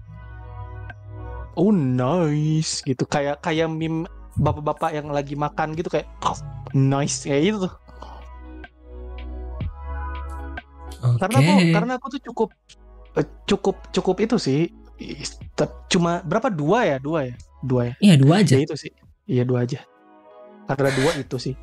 [1.59, 4.07] oh nice gitu, kayak kayak meme
[4.39, 6.39] bapak-bapak yang lagi makan gitu kayak oh,
[6.73, 7.75] nice kayak itu tuh.
[11.03, 11.19] Oke.
[11.19, 12.49] Karena aku karena aku tuh cukup
[13.19, 14.71] eh, cukup cukup itu sih.
[15.91, 17.95] Cuma berapa dua ya dua ya dua ya.
[17.99, 18.55] Iya dua aja.
[18.55, 18.93] Ya itu sih.
[19.27, 19.83] Iya dua aja.
[20.71, 21.55] Karena dua itu sih.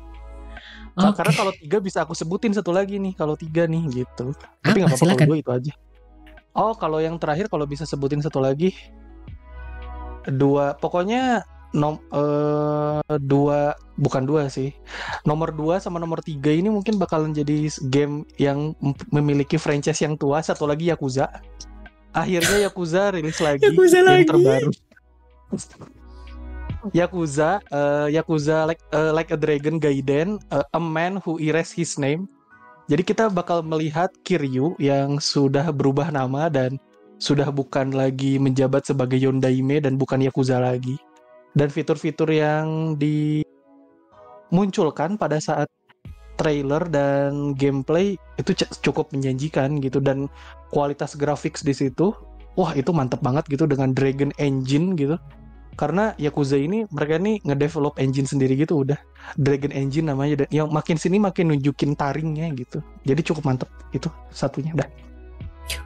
[0.92, 1.16] Ka- Oke.
[1.24, 3.16] Karena kalau tiga bisa aku sebutin satu lagi nih.
[3.16, 4.36] Kalau tiga nih gitu.
[4.60, 4.86] Tapi Apa?
[4.86, 5.72] nggak apa-apa kalau dua itu aja.
[6.50, 8.76] Oh kalau yang terakhir kalau bisa sebutin satu lagi.
[10.28, 10.76] Dua.
[10.76, 14.74] Pokoknya nom eh, dua bukan dua sih.
[15.22, 20.18] Nomor dua sama nomor tiga ini mungkin bakalan jadi game yang mem- memiliki franchise yang
[20.18, 20.42] tua.
[20.42, 21.30] Satu lagi Yakuza.
[22.10, 24.26] Akhirnya Yakuza rilis lagi Yakuza game lagi.
[24.26, 24.70] terbaru.
[26.96, 32.00] Yakuza, eh, Yakuza like, eh, like a Dragon Gaiden, eh, a man who erased his
[32.00, 32.24] name.
[32.88, 36.80] Jadi kita bakal melihat Kiryu yang sudah berubah nama dan
[37.20, 40.96] sudah bukan lagi menjabat sebagai Yondaime dan bukan Yakuza lagi.
[41.56, 45.66] Dan fitur-fitur yang dimunculkan pada saat
[46.40, 50.24] trailer dan gameplay itu cukup menjanjikan gitu dan
[50.72, 52.16] kualitas grafik di situ
[52.56, 55.20] wah itu mantep banget gitu dengan Dragon Engine gitu
[55.76, 58.96] karena Yakuza ini mereka nih ngedevelop engine sendiri gitu udah
[59.36, 64.08] Dragon Engine namanya dan yang makin sini makin nunjukin taringnya gitu jadi cukup mantep itu
[64.32, 64.88] satunya udah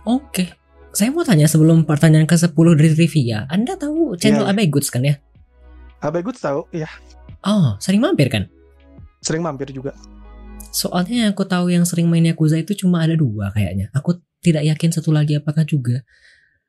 [0.09, 0.55] Oke.
[0.95, 3.51] Saya mau tanya sebelum pertanyaan ke-10 dari trivia.
[3.51, 4.55] Anda tahu channel Iya.
[4.55, 5.19] Abai Goods kan ya?
[6.05, 6.87] Abai Goods tahu ya
[7.43, 8.45] Oh, sering mampir kan?
[9.19, 9.97] sering mampir juga
[10.69, 13.95] Soalnya yang aku tahu yang sering main Yakuza itu cuma ada dua kayaknya.
[13.95, 16.03] Aku tidak yakin satu lagi apakah juga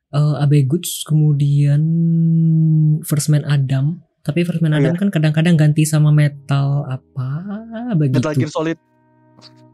[0.08, 1.82] eh Abe Goods kemudian
[3.02, 3.98] First Man Adam.
[4.22, 7.28] Tapi First Man Oh, Adam kan kadang-kadang ganti sama metal apa
[7.94, 8.22] begitu.
[8.22, 8.78] Metal Gear Solid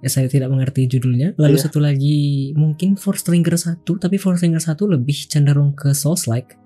[0.00, 1.38] Ya, saya tidak mengerti judulnya.
[1.38, 1.62] Lalu Iya.
[1.62, 2.18] satu lagi
[2.58, 6.58] mungkin Force Stringer 1, tapi Force Stringer 1 lebih cenderung ke Souls like.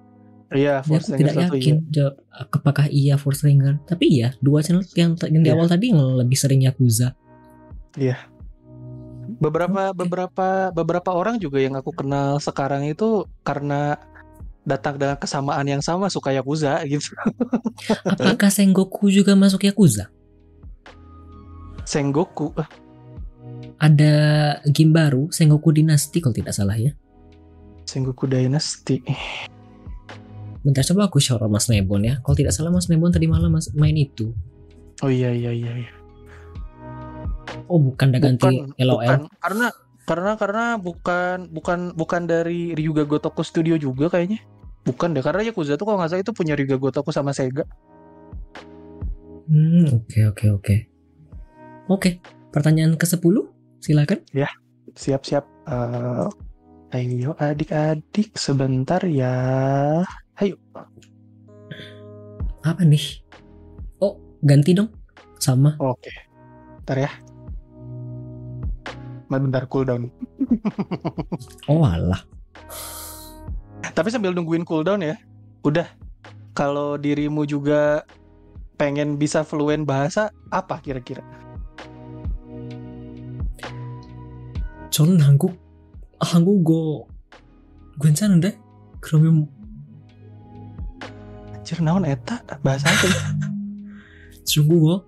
[0.54, 2.14] Iya Force aku tidak Ranger satu, yakin jawab
[2.54, 3.82] apakah iya Force Stringer.
[3.82, 5.54] Tapi iya, dua channel yang, yang di Iya.
[5.58, 7.14] awal tadi yang lebih sering Yakuza.
[7.96, 8.16] iya.
[9.36, 9.98] beberapa Oke.
[10.00, 13.98] beberapa beberapa orang juga yang aku kenal sekarang itu karena
[14.62, 17.10] datang dengan kesamaan yang sama suka Yakuza gitu
[18.06, 20.08] Apakah Sengoku juga masuk Yakuza?
[21.84, 22.54] Sengoku
[23.76, 24.14] Ada
[24.72, 26.94] game baru Sengoku Dynasty kalau tidak salah ya.
[27.84, 29.04] Sengoku Dynasty
[30.66, 32.18] Bentar coba aku out Mas Nebon ya.
[32.26, 34.34] Kalau tidak salah Mas Nebon tadi malam mas main itu.
[35.04, 35.92] oh iya iya iya, iya.
[37.70, 38.46] Oh bukan udah ganti
[38.82, 38.98] LOL.
[38.98, 39.20] bukan.
[39.38, 39.66] karena
[40.06, 44.42] karena karena bukan bukan bukan dari Ryuga Gotoku Studio juga kayaknya
[44.86, 47.66] Bukan deh, karena Yakuza tuh kalau nggak salah itu punya Ryuga Gotoku sama Sega.
[49.50, 50.76] Hmm, oke oke oke.
[51.90, 52.22] Oke,
[52.54, 53.34] pertanyaan ke-10
[53.82, 54.22] silakan.
[54.94, 55.42] Siap-siap.
[55.66, 56.26] Eh,
[56.94, 60.06] ayo adik-adik sebentar ya.
[60.39, 60.55] Ayo.
[62.61, 63.21] Apa nih?
[64.01, 64.89] Oh, ganti dong.
[65.41, 65.77] Sama.
[65.81, 66.13] Oke.
[66.85, 67.11] Ntar ya.
[69.29, 70.09] Ma- Bentar cooldown.
[71.69, 72.21] Oh, alah.
[73.91, 75.15] Tapi sambil nungguin cooldown ya.
[75.61, 75.87] Udah.
[76.51, 78.03] Kalau dirimu juga
[78.75, 81.23] pengen bisa fluent bahasa, apa kira-kira?
[84.91, 85.55] 저는 한국
[86.19, 87.07] 한국어
[88.01, 88.59] 괜찮은데?
[88.99, 89.47] 그러면
[91.66, 92.38] anjir naon eta?
[92.62, 93.18] Bahasa apa ya?
[94.54, 95.02] Sungguh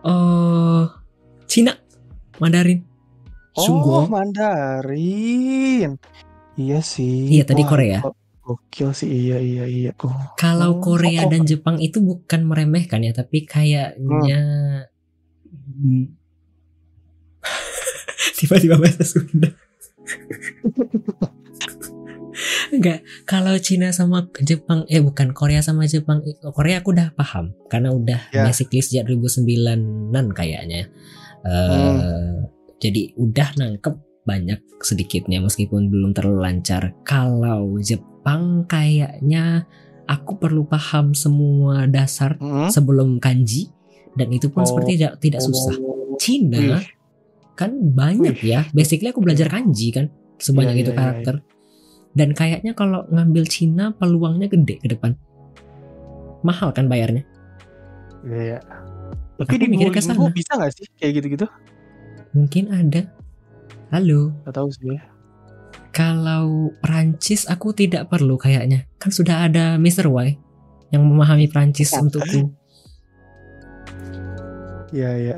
[0.00, 0.88] eh, uh,
[1.44, 1.76] Cina
[2.40, 2.80] Mandarin.
[3.52, 6.00] Oh, sungguh Mandarin.
[6.56, 8.00] Iya sih iya tadi Korea.
[8.40, 9.12] Gokil sih.
[9.12, 9.92] Iya iya iya.
[10.00, 10.32] Oh.
[10.40, 11.30] kalau Korea oh, oh.
[11.36, 14.40] dan Jepang itu bukan meremehkan ya tapi kayaknya
[15.60, 16.16] hmm.
[18.40, 19.52] tiba-tiba bahasa Sunda.
[22.70, 27.90] Enggak, kalau Cina sama Jepang eh bukan Korea sama Jepang Korea aku udah paham karena
[27.90, 28.44] udah Ya.
[28.44, 30.88] basically sejak 2009-an kayaknya.
[31.42, 32.30] Eh
[32.78, 36.96] jadi udah nangkep banyak sedikitnya meskipun belum terlalu lancar.
[37.02, 39.64] Kalau Jepang kayaknya
[40.06, 42.68] aku perlu paham semua dasar Hmm?
[42.68, 43.68] sebelum kanji
[44.12, 44.66] dan itu pun Oh.
[44.66, 45.76] seperti tidak tidak susah.
[46.16, 46.86] Cina Wih.
[47.54, 48.64] kan banyak ya.
[48.70, 51.34] Basically aku belajar kanji kan sebanyak Iya, itu iya, karakter.
[52.10, 55.14] Dan kayaknya kalau ngambil Cina peluangnya gede ke depan.
[56.42, 57.22] Mahal kan bayarnya?
[58.22, 58.58] Iya.
[59.38, 60.28] Tapi Aku di mikir ke sana.
[60.28, 61.46] bisa gak sih kayak gitu-gitu?
[62.32, 63.08] Mungkin ada.
[63.88, 65.02] Halo, Gak tahu sih ya.
[65.90, 68.86] kalau Prancis aku tidak perlu kayaknya.
[68.96, 70.06] Kan sudah ada Mr.
[70.06, 70.38] Y
[70.90, 71.98] yang memahami Prancis Iya.
[72.00, 72.40] untukku.
[74.90, 75.36] Iya iya.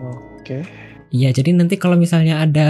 [0.00, 0.64] Oke.
[1.10, 2.68] Iya, jadi nanti kalau misalnya ada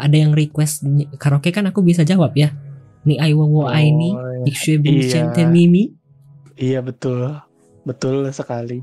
[0.00, 0.80] ada yang request
[1.20, 2.56] karaoke kan aku bisa jawab ya.
[3.04, 5.44] Ni ai wo wo ai ni, Oh, ik Iya.
[5.44, 5.92] mimi.
[6.56, 7.36] Iya betul.
[7.84, 8.80] Betul sekali.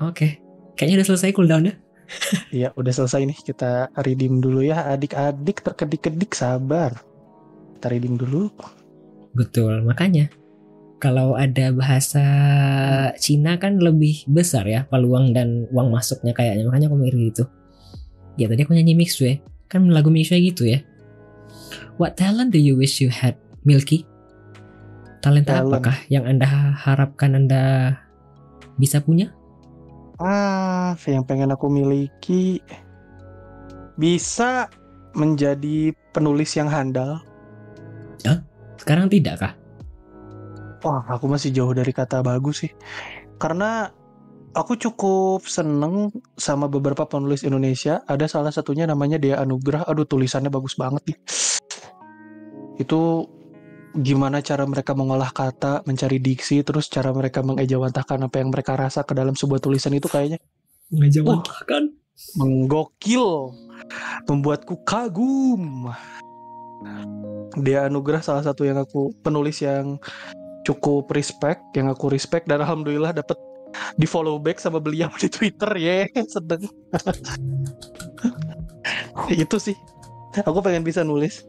[0.00, 0.40] Oke.
[0.78, 1.74] Kayaknya udah selesai cooldown ya.
[2.64, 3.38] Iya udah selesai nih.
[3.44, 4.88] Kita redeem dulu ya.
[4.88, 6.96] Adik-adik terkedik-kedik sabar.
[7.76, 8.48] Kita redeem dulu.
[9.30, 10.26] Betul, makanya
[10.98, 12.24] kalau ada bahasa
[13.16, 16.66] Cina kan lebih besar ya peluang dan uang masuknya kayaknya.
[16.66, 17.44] Makanya aku mikir gitu.
[18.40, 19.36] Ya tadi aku nyanyi Mixue.
[19.68, 20.80] Kan lagu Mixue gitu ya.
[22.00, 23.36] What talent do you wish you had,
[23.68, 24.08] Milky?
[25.20, 25.68] Talenta Talent.
[25.68, 26.48] apakah yang Anda
[26.80, 27.92] harapkan Anda
[28.80, 29.36] bisa punya?
[30.16, 32.64] Ah, yang pengen aku miliki
[34.00, 34.72] bisa
[35.12, 37.20] menjadi penulis yang handal.
[38.80, 39.52] Sekarang tidak kah?
[40.80, 42.72] Wah, aku masih jauh dari kata bagus sih.
[43.36, 43.92] Karena
[44.54, 48.02] aku cukup seneng sama beberapa penulis Indonesia.
[48.06, 49.86] Ada salah satunya namanya Dea Anugrah.
[49.86, 51.18] Aduh, tulisannya bagus banget nih.
[52.80, 53.30] Itu
[53.94, 59.02] gimana cara mereka mengolah kata, mencari diksi, terus cara mereka mengejawantahkan apa yang mereka rasa
[59.02, 60.38] ke dalam sebuah tulisan itu kayaknya
[60.94, 61.90] Ngejawantahkan.
[62.38, 63.54] menggokil,
[64.30, 65.90] membuatku kagum.
[67.58, 69.98] Dia anugerah salah satu yang aku penulis yang
[70.62, 73.36] cukup respect, yang aku respect dan alhamdulillah dapat
[73.96, 76.60] di follow back sama beliau di Twitter ya, sedang.
[79.30, 79.76] itu sih,
[80.42, 81.46] aku pengen bisa nulis.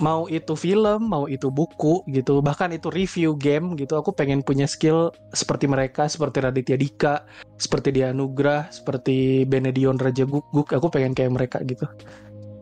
[0.00, 4.64] Mau itu film, mau itu buku gitu, bahkan itu review game gitu, aku pengen punya
[4.64, 7.28] skill seperti mereka, seperti Raditya Dika,
[7.60, 11.84] seperti dia Anugrah, seperti Benedion Raja Guguk, aku pengen kayak mereka gitu.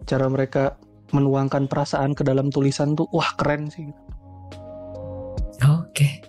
[0.02, 0.74] Cara mereka
[1.14, 3.86] menuangkan perasaan ke dalam tulisan tuh, wah keren sih.
[5.62, 6.27] Oke.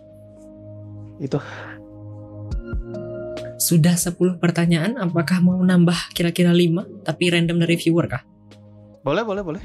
[1.19, 1.35] Itu.
[3.59, 8.23] Sudah 10 pertanyaan, apakah mau nambah kira-kira 5 tapi random dari viewer kah?
[9.03, 9.59] Boleh, boleh, boleh.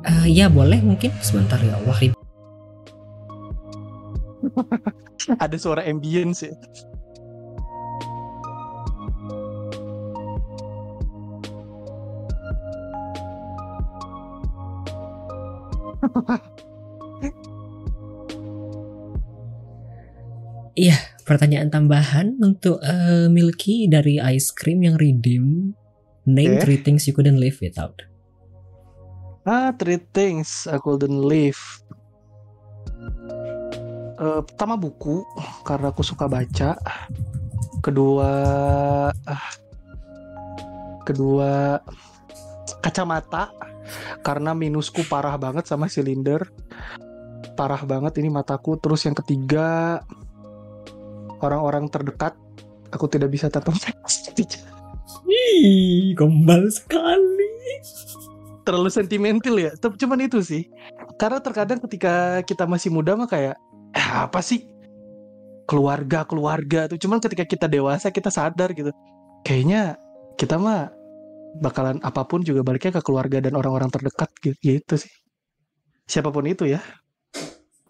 [0.00, 2.00] Eh, ya boleh mungkin sebentar ya Allah
[5.44, 6.56] Ada suara ambience ya.
[21.28, 25.76] Pertanyaan tambahan untuk eh, Milky dari ice cream yang redeem
[26.24, 26.62] Name Oke.
[26.64, 27.94] three things you couldn't live without
[29.48, 31.56] Ah, three things I couldn't live.
[34.20, 35.24] Eh, pertama buku
[35.64, 36.76] karena aku suka baca.
[37.80, 38.30] Kedua,
[39.08, 39.46] ah,
[41.08, 41.80] kedua
[42.84, 43.48] kacamata
[44.20, 46.46] karena minusku parah banget sama silinder
[47.58, 50.00] parah banget ini mataku terus yang ketiga
[51.40, 52.36] orang-orang terdekat
[52.90, 53.74] aku tidak bisa tatap
[55.30, 57.48] Ih, kembal sekali.
[58.60, 59.72] terlalu sentimental ya.
[59.74, 60.68] Tapi cuman itu sih.
[61.18, 63.56] Karena terkadang ketika kita masih muda mah kayak
[63.96, 64.62] eh, apa sih?
[65.66, 66.98] Keluarga keluarga tuh.
[67.00, 68.94] Cuman ketika kita dewasa kita sadar gitu.
[69.42, 69.98] Kayaknya
[70.38, 70.92] kita mah
[71.58, 75.10] bakalan apa pun juga baliknya ke keluarga dan orang-orang terdekat gitu, gitu sih.
[76.06, 76.78] Siapa pun itu ya.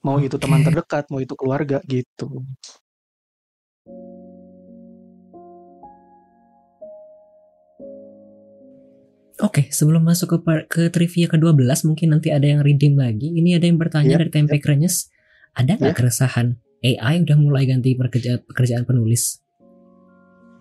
[0.01, 0.49] Mau itu Oke.
[0.49, 2.41] teman terdekat mau itu keluarga gitu
[9.41, 13.33] Oke, sebelum masuk ke ke trivia ke-12 mungkin nanti ada yang redeem lagi.
[13.33, 15.09] Ini ada yang bertanya Iya, dari Tempe Krenyes.
[15.57, 15.99] Ada nggak Iya.
[15.99, 16.47] keresahan
[16.81, 19.41] AI udah mulai ganti pekerja- pekerjaan penulis?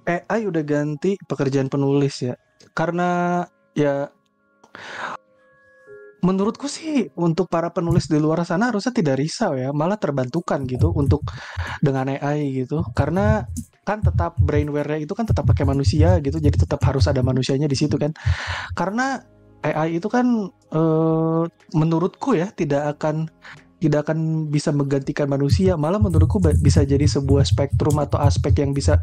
[0.08, 2.34] AI udah ganti pekerjaan penulis ya
[2.74, 3.46] karena
[3.78, 4.10] ya
[6.20, 10.92] menurutku sih untuk para penulis di luar sana harusnya tidak risau ya malah terbantukan gitu
[10.92, 11.24] untuk
[11.80, 13.48] dengan AI gitu karena
[13.84, 17.78] kan tetap brainware-nya itu kan tetap pakai manusia gitu jadi tetap harus ada manusianya di
[17.78, 18.14] situ kan
[18.78, 19.24] karena
[19.60, 21.44] AI itu kan eh,
[21.76, 23.28] menurutku ya tidak akan
[23.80, 29.00] tidak akan bisa menggantikan manusia malah menurutku bisa jadi sebuah spektrum atau aspek yang bisa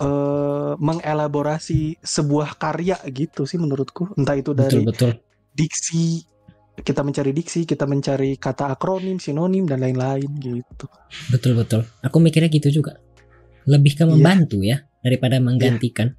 [0.00, 5.12] eh, mengelaborasi sebuah karya gitu sih menurutku entah itu dari Betul betul.
[5.52, 6.24] diksi
[6.72, 10.88] kita mencari diksi kita mencari kata akronim sinonim dan lain-lain gitu
[11.28, 11.84] Betul betul.
[12.00, 12.96] Aku mikirnya gitu juga.
[13.64, 14.10] Lebih ke Iya.
[14.10, 16.14] membantu ya daripada menggantikan.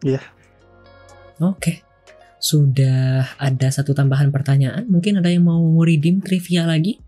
[0.00, 0.22] Iya.
[1.38, 1.82] Oke.
[2.38, 4.86] Sudah ada satu tambahan pertanyaan.
[4.86, 6.98] Mungkin ada yang mau redeem trivia lagi?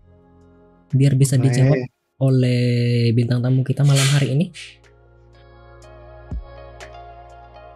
[0.89, 2.63] Biar bisa dijawab Eh, oleh
[3.11, 4.45] bintang tamu kita malam hari ini.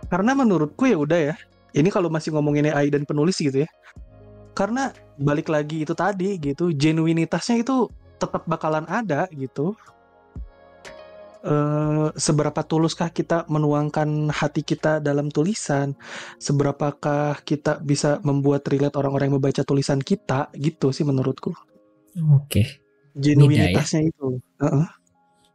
[0.09, 1.35] karena menurutku ya udah ya
[1.77, 3.69] ini kalau masih ngomongin AI dan penulis gitu ya
[4.57, 9.77] karena balik lagi itu tadi gitu genuinitasnya itu tetap bakalan ada gitu
[11.39, 15.95] eh seberapa tuluskah kita menuangkan hati kita dalam tulisan
[16.35, 21.55] seberapakah kita bisa membuat relate orang-orang yang membaca tulisan kita gitu sih menurutku
[22.35, 22.83] Oke.
[23.15, 24.87] genuinitasnya itu Heeh.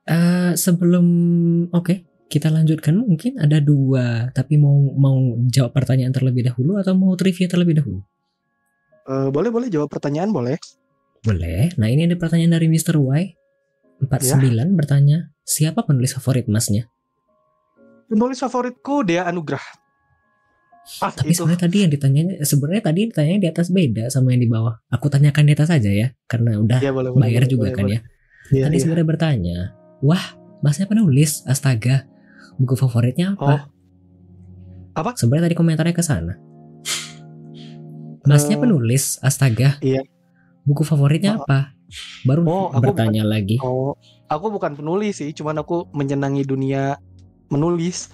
[0.05, 1.07] Eh, sebelum
[1.73, 5.17] oke, kita lanjutkan mungkin ada dua, tapi mau mau
[5.49, 8.05] jawab pertanyaan terlebih dahulu atau mau trivia terlebih dahulu?
[9.09, 10.61] Eh, boleh boleh jawab pertanyaan boleh
[11.25, 11.73] Boleh.
[11.81, 13.01] Nah, ini ada pertanyaan dari Mr.
[13.01, 13.33] Y.
[14.07, 16.89] 49 bertanya, siapa penulis favorit Masnya?
[18.05, 19.65] penulis favoritku Dea Anugrah
[21.01, 24.45] ah Tapi itu sebenarnya tadi yang ditanyanya sebenarnya tadi ditanyanya di atas beda sama yang
[24.45, 24.77] di bawah.
[24.93, 27.85] Aku tanyakan di atas aja ya, karena udah ya boleh bayar boleh, juga boleh, kan
[27.89, 27.97] boleh.
[27.97, 28.01] ya.
[28.53, 28.83] Iya, Tadi iya.
[28.85, 29.59] sebenarnya bertanya,
[30.05, 30.25] wah,
[30.61, 32.05] Masnya penulis, astaga.
[32.61, 33.45] Buku favoritnya apa?
[33.49, 33.61] Oh.
[34.95, 35.17] Apa?
[35.17, 36.37] Sebenarnya tadi komentarnya ke sana.
[38.25, 39.77] Masnya Eh, penulis, astaga.
[39.81, 40.01] iya.
[40.65, 41.45] Buku favoritnya Oh.
[41.45, 41.74] apa?
[42.25, 43.61] Baru Oh, aku bertanya lagi.
[43.61, 43.95] Oh,
[44.29, 46.99] aku bukan penulis sih, cuman aku menyenangi dunia
[47.53, 48.11] menulis.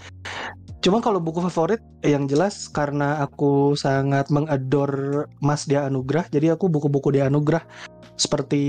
[0.81, 6.73] Cuma kalau buku favorit yang jelas karena aku sangat mengador Mas Dia Anugrah, jadi aku
[6.73, 7.65] buku-buku Dia Anugrah
[8.17, 8.65] seperti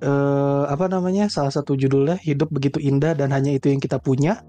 [0.00, 1.28] eh, apa namanya?
[1.32, 4.44] Salah satu judulnya Hidup Begitu Indah dan Hanya Itu Yang Kita Punya.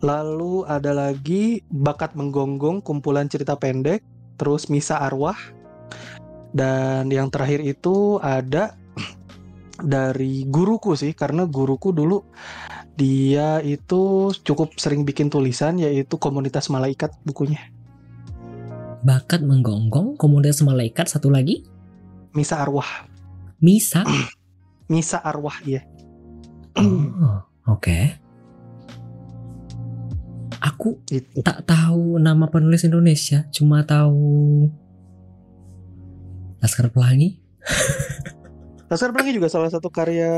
[0.00, 4.00] Lalu ada lagi Bakat Menggonggong, kumpulan cerita pendek,
[4.40, 5.36] terus Misa Arwah.
[6.54, 8.78] Dan yang terakhir itu ada
[9.82, 12.22] dari guruku sih karena guruku dulu
[12.94, 17.58] dia itu cukup sering bikin tulisan yaitu komunitas malaikat bukunya.
[19.02, 21.66] Bakat menggonggong, komunitas malaikat, satu lagi,
[22.32, 23.10] Misa Arwah.
[23.58, 24.06] Misa.
[24.92, 25.80] Misa Arwah ya
[26.74, 27.38] Oh,
[27.70, 27.98] oke.
[30.58, 34.66] Aku itu tak tahu nama penulis Indonesia, cuma tahu
[36.64, 37.36] Laskar Pelangi.
[38.88, 40.32] Laskar Pelangi juga salah satu karya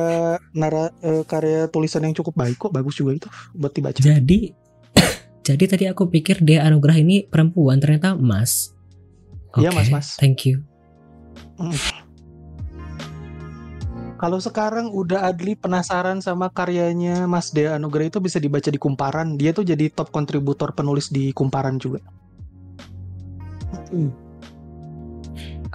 [0.50, 4.50] nara eh, karya tulisan yang cukup baik kok bagus juga itu buat dibaca Jadi
[5.46, 8.74] jadi tadi aku pikir dia anugerah ini perempuan ternyata Mas.
[9.56, 10.18] Iya, Mas, Mas.
[10.18, 10.66] Thank you.
[14.16, 19.36] kalau sekarang udah Adli penasaran sama karyanya Mas Dea Anugrah itu bisa dibaca di Kumparan
[19.40, 22.00] dia tuh jadi top kontributor penulis di Kumparan juga
[23.92, 24.10] Hmm.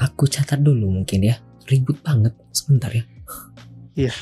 [0.01, 1.37] Aku catat dulu mungkin ya.
[1.69, 3.05] Ribut banget sebentar ya.
[3.93, 4.13] Iya.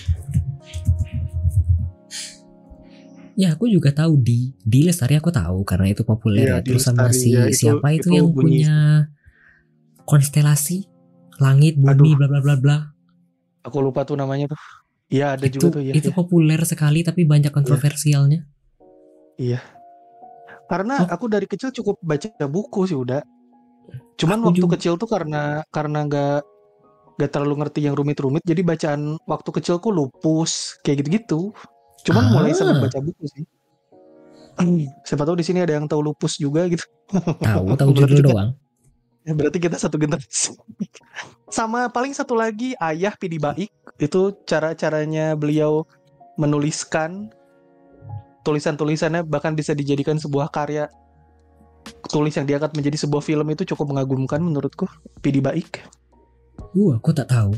[3.39, 6.63] Ya aku juga tahu di di Lestari aku tahu karena itu populer Iya, ya.
[6.67, 8.67] Terus sama si ya, itu- siapa itu, itu yang bunyi.
[8.67, 8.75] punya
[10.03, 10.91] konstelasi
[11.39, 12.77] langit bumi bla bla bla bla.
[13.59, 14.59] aku lupa tuh namanya tuh
[15.09, 18.43] Iya ada itu juga tuh ya, itu populer sekali tapi banyak kontroversialnya.
[20.69, 21.09] Karena Oh.
[21.09, 23.23] aku dari kecil cukup baca buku sih udah.
[24.15, 24.73] Cuman Aku waktu juga.
[24.77, 26.39] kecil tuh karena karena nggak
[27.19, 31.51] nggak terlalu ngerti yang rumit-rumit, jadi bacaan waktu kecilku lupus kayak gitu-gitu.
[32.07, 32.87] Cuman mulai seneng Ah.
[32.87, 33.43] baca buku sih.
[35.07, 36.83] Siapa tahu di sini ada yang tahu lupus juga gitu.
[37.43, 38.51] Tahu, tahu judul kita- doang.
[39.27, 40.55] Ya, berarti kita satu generasi.
[41.51, 43.67] Sama paling satu lagi Ayah Pidi Baik
[43.99, 45.83] itu cara-caranya beliau
[46.39, 47.27] menuliskan
[48.41, 50.87] tulisan-tulisannya bahkan bisa dijadikan sebuah karya
[52.09, 54.89] tulis yang diangkat menjadi sebuah film itu cukup mengagumkan menurutku
[55.21, 55.85] Pidi Baik.
[56.75, 57.55] Uh, aku tak tahu.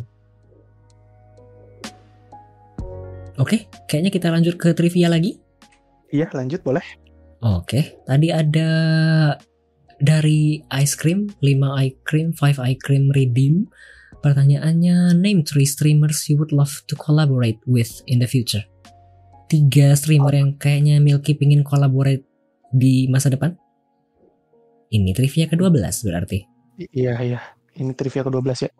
[3.40, 5.40] Oke, kayaknya kita lanjut ke trivia lagi.
[6.12, 6.84] Iya lanjut boleh.
[7.42, 8.70] Oke, tadi ada
[9.98, 13.66] dari ice cream, 5 ice cream, 5 ice cream redeem.
[14.22, 18.62] Pertanyaannya, name three streamers you would love to collaborate with in the future.
[19.50, 22.22] Tiga streamer yang kayaknya Milky pingin collaborate
[22.70, 23.58] di masa depan.
[24.92, 26.40] Ini trivia ke-12 berarti.
[26.78, 27.40] I- Iya iya.
[27.80, 28.72] Ini trivia ke-12 ya.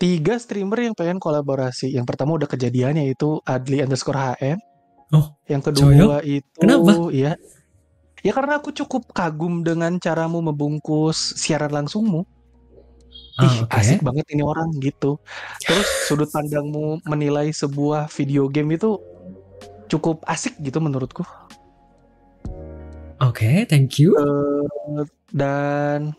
[0.00, 1.92] Tiga streamer yang pengen kolaborasi.
[1.92, 4.58] Yang pertama udah kejadiannya itu Adli underscore HM.
[5.12, 6.90] Oh, Yang kedua itu Kenapa?
[7.12, 7.36] Iya.
[8.24, 12.24] Ya karena aku cukup kagum dengan caramu membungkus siaran langsungmu.
[13.36, 13.74] Ah, Ih, oke.
[13.76, 15.20] asik banget ini orang gitu.
[15.60, 18.96] Terus sudut pandangmu menilai sebuah video game itu
[19.92, 21.20] cukup asik gitu menurutku.
[23.24, 24.12] Oke, thank you.
[24.20, 26.12] Eh, dan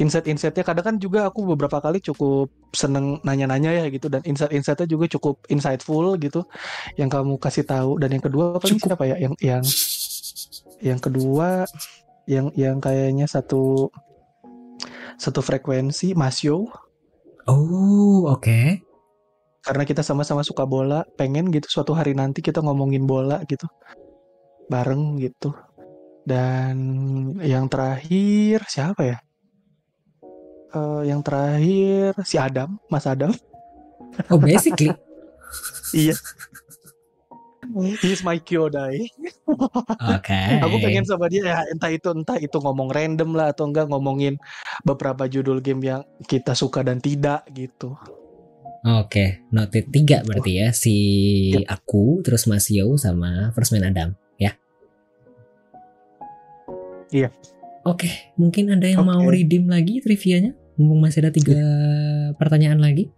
[0.00, 5.04] insight-insightnya kadang kan juga aku beberapa kali cukup seneng nanya-nanya ya gitu dan insight-insightnya juga
[5.12, 6.48] cukup insightful gitu
[6.96, 8.96] yang kamu kasih tahu dan yang kedua paling Cukup.
[8.96, 9.62] siapa ya yang yang
[10.80, 11.68] yang kedua
[12.24, 13.92] yang yang kayaknya satu
[15.20, 16.72] satu frekuensi Masyo
[17.44, 18.80] Oh, oke.
[19.62, 23.66] karena kita sama-sama suka bola pengen gitu suatu hari nanti kita ngomongin bola gitu
[24.66, 25.52] bareng gitu
[26.22, 26.74] dan
[27.42, 29.18] yang terakhir siapa ya
[30.72, 33.32] Eh, yang terakhir si Adam Mas Adam
[34.32, 34.92] Oh, basically.
[35.96, 36.16] iya
[38.04, 39.00] He's my Kyodai.
[40.12, 40.40] Oke.
[40.60, 44.36] Aku pengen sama dia ya entah itu entah itu ngomong random lah atau enggak ngomongin
[44.84, 47.96] beberapa judul game yang kita suka dan tidak gitu.
[48.82, 50.96] Oke, noted tiga berarti ya si
[51.54, 51.70] Yep.
[51.70, 54.10] aku, terus Mas Yo sama First Man Adam.
[57.12, 57.28] Iya.
[57.84, 58.08] Oke,
[58.40, 59.42] mungkin ada yang mau Oke.
[59.42, 60.56] redeem lagi trivianya?
[60.80, 61.60] Mumpung masih ada tiga
[62.40, 63.12] pertanyaan lagi.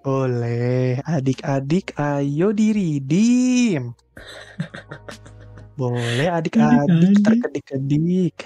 [0.00, 3.92] Boleh, adik-adik ayo diridim.
[5.76, 8.36] Boleh adik-adik terkedik-kedik.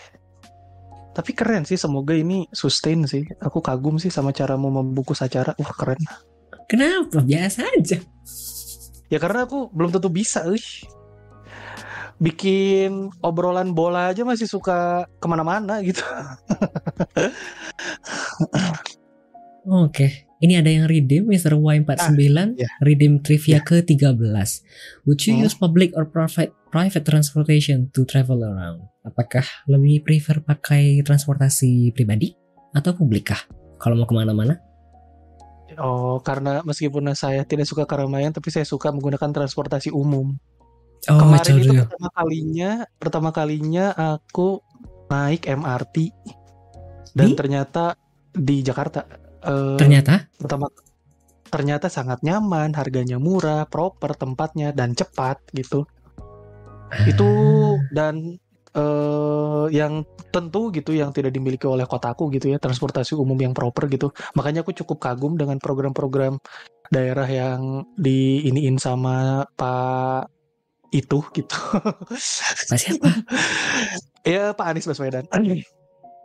[1.12, 3.28] Tapi keren sih, semoga ini sustain sih.
[3.38, 5.52] Aku kagum sih sama caramu membungkus acara.
[5.60, 6.00] Wah keren.
[6.66, 7.20] Kenapa?
[7.20, 8.00] Biasa aja.
[9.12, 10.48] Ya karena aku belum tentu bisa.
[10.48, 10.88] Uih.
[12.18, 16.02] Bikin obrolan bola aja masih suka ke mana-mana gitu.
[19.62, 21.54] Oke, ini ada yang redeem Mr.
[21.54, 22.66] Y49, ya.
[22.82, 24.26] redeem trivia ke-13.
[25.06, 25.46] Would you Hmm.
[25.46, 28.82] use public or private private transportation to travel around?
[29.06, 32.34] Apakah lebih prefer pakai transportasi pribadi
[32.74, 33.42] atau publik kah?
[33.78, 34.58] Kalau mau ke mana-mana?
[35.78, 40.36] Oh, karena meskipun saya tidak suka keramaian, tapi saya suka menggunakan transportasi umum.
[41.10, 41.82] Oh, Kemarin itu contohnya.
[41.90, 44.48] pertama kalinya, pertama kalinya aku
[45.10, 45.96] naik MRT
[47.12, 47.34] dan Di?
[47.34, 47.84] ternyata
[48.32, 49.02] di Jakarta.
[49.42, 50.70] eh, Ternyata pertama
[51.52, 55.84] ternyata sangat nyaman, harganya murah, proper tempatnya dan cepat gitu.
[57.04, 57.28] Itu
[57.90, 58.38] dan
[58.72, 60.00] eh yang
[60.32, 64.64] tentu gitu yang tidak dimiliki oleh kotaku gitu ya transportasi umum yang proper gitu makanya
[64.64, 66.40] aku cukup kagum dengan program-program
[66.88, 70.41] daerah yang diiniin sama Pak
[70.92, 71.58] itu gitu.
[72.70, 73.08] Pak siapa?
[74.22, 75.24] ya Pak Anies Baswedan.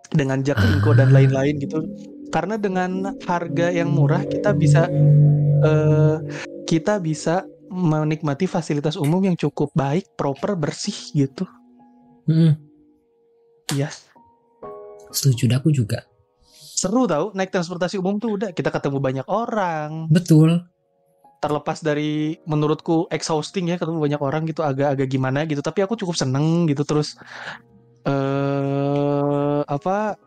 [0.08, 1.84] Dengan Jaklingko dan lain-lain gitu.
[2.28, 4.92] Karena dengan harga yang murah kita bisa
[5.64, 6.18] eh
[6.68, 11.48] kita bisa menikmati fasilitas umum yang cukup baik proper bersih gitu.
[12.28, 12.60] Mm-mm,
[13.72, 13.88] Iya.
[15.12, 16.04] Setuju aku juga.
[16.78, 20.06] seru tau naik transportasi umum tuh udah kita ketemu banyak orang.
[20.14, 20.62] Betul.
[21.48, 25.64] Terlepas dari menurutku exhausting ya ketemu banyak orang gitu agak-agak gimana gitu.
[25.64, 27.16] Tapi aku cukup seneng gitu terus
[28.04, 30.20] eh apa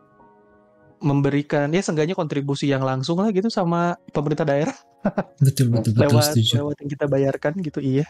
[1.01, 4.73] memberikan ya seenggaknya kontribusi yang langsung lah gitu sama pemerintah daerah.
[5.41, 6.61] Betul betul betul lewat setuju.
[6.61, 8.05] lewat yang kita bayarkan gitu iya.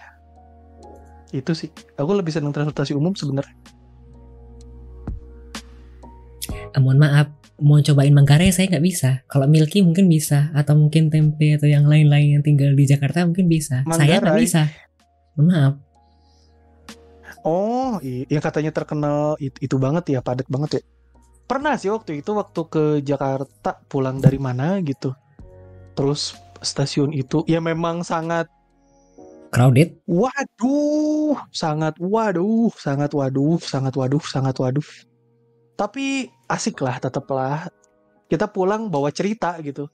[1.32, 1.72] Itu sih.
[1.96, 3.56] Aku lebih seneng transportasi umum sebenarnya.
[6.76, 7.32] Eh, mohon maaf,
[7.62, 9.10] mau cobain Manggarai saya nggak bisa.
[9.30, 13.46] Kalau Milky mungkin bisa, atau mungkin tempe atau yang lain-lain yang tinggal di Jakarta mungkin
[13.46, 13.86] bisa.
[13.88, 14.42] Saya nggak Manggarai?
[14.42, 14.62] bisa.
[15.38, 15.74] Maaf.
[17.42, 20.82] oh i- yang katanya terkenal itu, itu banget ya padat banget ya
[21.50, 25.18] pernah sih waktu itu waktu ke Jakarta pulang dari mana gitu
[25.98, 28.46] terus stasiun itu ya memang sangat
[29.50, 30.00] Crowded?
[30.06, 34.86] waduh sangat waduh sangat waduh sangat waduh sangat waduh
[35.82, 37.66] tapi asik lah tetaplah
[38.30, 39.90] kita pulang bawa cerita gitu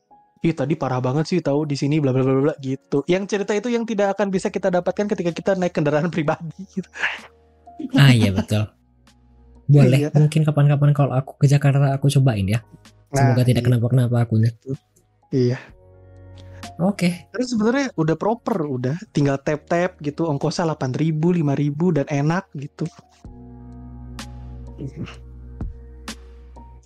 [0.46, 3.02] Ih tadi parah banget sih tahu di sini bla bla bla bla gitu.
[3.10, 6.90] Yang cerita itu yang tidak akan bisa kita dapatkan ketika kita naik kendaraan pribadi gitu.
[7.98, 8.70] Ah iya betul.
[9.68, 10.10] Boleh, Iya.
[10.16, 12.62] mungkin kapan-kapan kalau aku ke Jakarta aku cobain ya.
[13.12, 14.52] Semoga Nah, tidak kenapa-kenapa akunya.
[15.34, 15.58] Iya.
[16.78, 22.46] Oke, Terus sebenarnya udah proper, udah tinggal tap tap gitu, ongkosnya 8.000, 5.000 dan enak
[22.54, 22.86] gitu.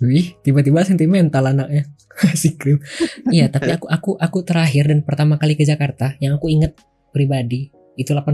[0.02, 1.86] Wih, tiba-tiba sentimental anaknya.
[2.42, 2.82] si krim.
[3.30, 6.74] Iya, tapi aku aku aku terakhir dan pertama kali ke Jakarta yang aku inget
[7.14, 8.34] pribadi itu 18.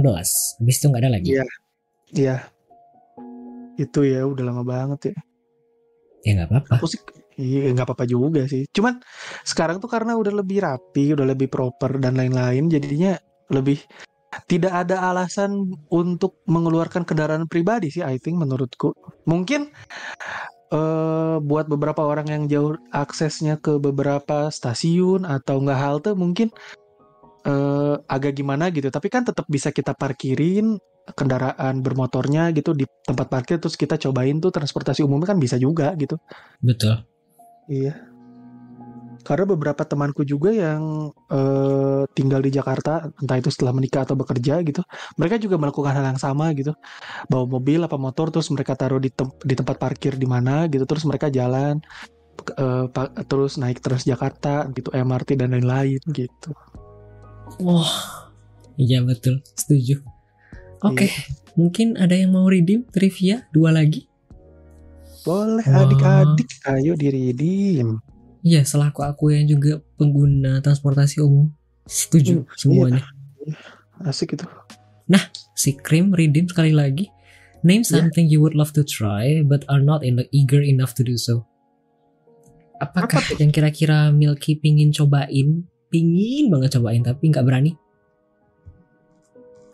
[0.64, 1.30] Habis itu nggak ada lagi.
[1.36, 1.46] Iya.
[2.16, 2.36] Iya.
[3.76, 5.16] Itu ya udah lama banget ya.
[6.24, 6.74] Ya nggak apa-apa.
[6.80, 7.02] Aku sih
[7.38, 8.66] iya nggak apa-apa juga sih.
[8.72, 9.04] Cuman
[9.46, 13.20] sekarang tuh karena udah lebih rapi, udah lebih proper dan lain-lain, jadinya
[13.54, 13.84] lebih
[14.46, 18.94] tidak ada alasan untuk mengeluarkan kendaraan pribadi sih, I think menurutku.
[19.26, 19.72] Mungkin
[20.68, 26.52] eh buat beberapa orang yang jauh aksesnya ke beberapa stasiun atau nggak halte mungkin
[27.48, 28.92] eh agak gimana gitu.
[28.92, 30.76] Tapi kan tetap bisa kita parkirin
[31.16, 35.96] kendaraan bermotornya gitu di tempat parkir terus kita cobain tuh transportasi umumnya kan bisa juga
[35.96, 36.20] gitu.
[36.60, 37.00] Betul.
[37.72, 38.17] Iya.
[39.28, 44.64] Karena beberapa temanku juga yang eh, tinggal di Jakarta, entah itu setelah menikah atau bekerja
[44.64, 44.80] gitu,
[45.20, 46.72] mereka juga melakukan hal yang sama gitu.
[47.28, 50.88] Bawa mobil apa motor terus mereka taruh di tem- di tempat parkir di mana gitu,
[50.88, 51.84] terus mereka jalan
[52.96, 56.50] pa- terus naik terus Jakarta gitu, MRT dan lain-lain gitu.
[57.60, 58.32] Wah,
[58.80, 60.00] iya betul, setuju.
[60.86, 61.10] Oke,
[61.58, 64.06] mungkin ada yang mau redeem trivia dua lagi?
[65.26, 68.00] Boleh adik-adik, ayo diridim.
[68.48, 71.52] Iya, selaku aku yang juga pengguna transportasi umum,
[71.84, 73.04] setuju Hmm, semuanya.
[74.00, 74.48] Asik itu.
[75.58, 77.10] Si Krim redeem sekali lagi.
[77.66, 77.98] Name Ya.
[77.98, 81.50] something you would love to try but are not in eager enough to do so.
[82.78, 85.66] Apakah Apa yang kira-kira Milky pingin cobain?
[85.90, 87.74] Pingin banget cobain tapi nggak berani.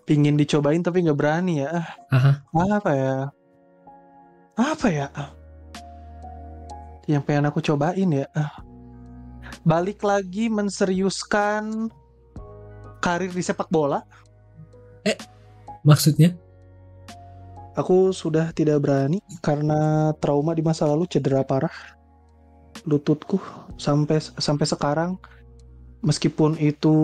[0.07, 1.83] Pingin dicobain tapi nggak berani ya.
[2.07, 2.47] Aha.
[2.55, 3.15] Apa ya?
[4.55, 5.07] Apa ya?
[7.11, 8.27] Yang pengen aku cobain ya.
[9.63, 11.87] Balik lagi menseriuskan
[12.99, 14.03] karir di sepak bola.
[15.83, 16.35] Maksudnya?
[17.75, 21.73] Aku sudah tidak berani karena trauma di masa lalu cedera parah
[22.85, 23.39] lututku
[23.79, 25.17] sampai sampai sekarang
[26.03, 26.95] meskipun itu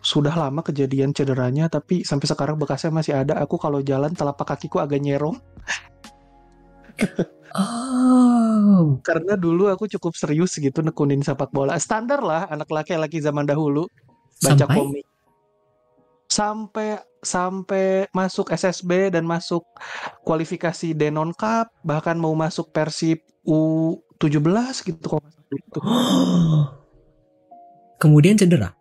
[0.00, 4.78] sudah lama kejadian cederanya tapi sampai sekarang bekasnya masih ada aku kalau jalan telapak kakiku
[4.78, 5.34] agak nyerong
[7.56, 9.00] Oh.
[9.00, 11.76] karena dulu aku cukup serius gitu nekunin sepak bola.
[11.80, 13.88] Standar lah anak laki-laki zaman dahulu.
[14.42, 14.76] Baca Sampai?
[14.76, 15.06] komik.
[16.28, 16.88] Sampai
[17.18, 19.66] sampai masuk SSB dan masuk
[20.22, 24.38] kualifikasi Denon Cup bahkan mau masuk Persib U17
[24.86, 25.80] gitu kok itu.
[28.02, 28.74] Kemudian cedera.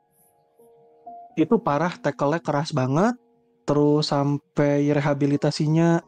[1.38, 3.14] itu parah tackle-nya keras banget.
[3.62, 6.02] Terus sampai rehabilitasinya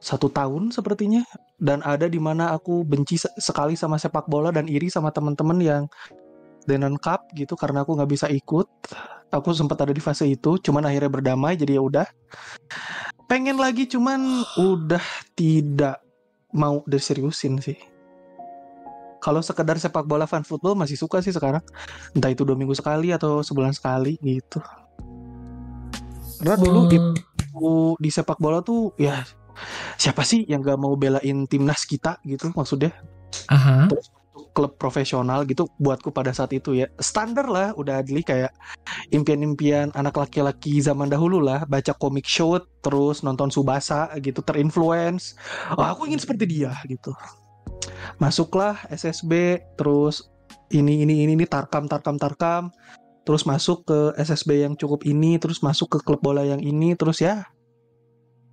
[0.00, 1.24] satu tahun sepertinya
[1.60, 5.60] dan ada di mana aku benci se- sekali sama sepak bola dan iri sama teman-teman
[5.60, 5.84] yang
[6.64, 8.66] Denon Cup gitu karena aku nggak bisa ikut.
[9.30, 12.06] Aku sempat ada di fase itu cuman akhirnya berdamai jadi ya udah.
[13.30, 15.04] Pengen lagi cuman udah
[15.38, 16.02] tidak
[16.50, 17.78] mau diseriusin sih.
[19.20, 21.62] Kalau sekedar sepak bola fan football masih suka sih sekarang.
[22.16, 24.58] Entah itu dua minggu sekali atau sebulan sekali gitu.
[26.40, 26.98] Karena dulu di,
[28.00, 29.20] di sepak bola tuh ya
[30.00, 32.92] siapa sih yang gak mau belain timnas kita gitu maksudnya?
[33.50, 33.86] Aha.
[34.50, 36.90] klub profesional gitu buatku pada saat itu ya.
[36.98, 38.50] Standar lah udah adli kayak
[39.14, 41.62] impian-impian anak laki-laki zaman dahulu lah.
[41.70, 45.38] Baca komik shoot terus nonton Subasa gitu terinfluence.
[45.78, 47.14] Oh, aku ingin seperti dia gitu.
[48.18, 50.26] Masuklah SSB terus
[50.74, 52.74] ini ini ini ini tarkam tarkam tarkam.
[53.22, 57.22] Terus masuk ke SSB yang cukup ini terus masuk ke klub bola yang ini terus
[57.22, 57.46] ya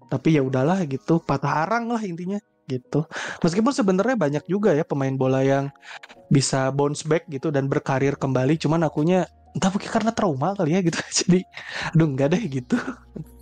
[0.07, 3.07] tapi ya udahlah gitu patah arang lah intinya gitu
[3.39, 5.71] meskipun sebenarnya banyak juga ya pemain bola yang
[6.27, 9.23] bisa bounce back gitu dan berkarir kembali cuman akunya
[9.55, 11.39] entah mungkin karena trauma kali ya gitu jadi
[11.95, 12.77] aduh enggak deh gitu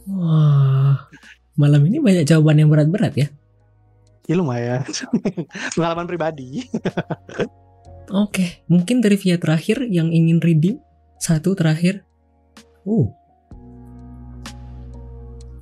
[0.06, 1.10] Wah.
[1.58, 3.28] Malam ini banyak jawaban yang berat-berat ya.
[4.30, 4.86] ya lumayan
[5.74, 6.68] pengalaman pribadi
[8.14, 10.78] Oke, mungkin dari via terakhir yang ingin redeem
[11.18, 12.06] satu terakhir.
[12.86, 13.10] Uh.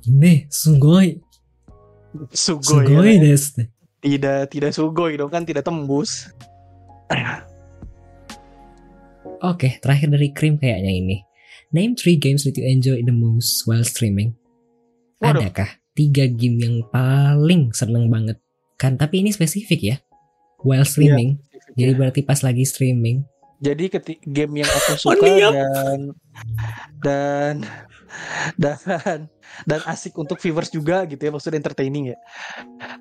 [0.04, 1.16] Ini sugoi,
[2.28, 3.22] sugoi sugoi ya.
[3.24, 3.64] desu.
[4.04, 6.28] tidak tidak sugoi dong kan tidak tembus.
[9.44, 11.16] Oke, terakhir dari Krim kayaknya ini.
[11.74, 14.36] Name three games that you enjoy the most while streaming.
[15.20, 15.44] Waduh.
[15.44, 18.40] Adakah tiga game yang paling seneng banget?
[18.80, 19.96] Kan, tapi ini spesifik ya.
[20.64, 21.40] While streaming.
[21.76, 23.24] Jadi berarti pas lagi streaming.
[23.64, 23.88] Jadi
[24.28, 25.52] game yang aku suka niat.
[25.52, 25.98] dan
[27.00, 27.54] dan
[28.60, 28.76] dan
[29.64, 32.18] dan asik untuk viewers juga gitu ya maksudnya entertaining ya.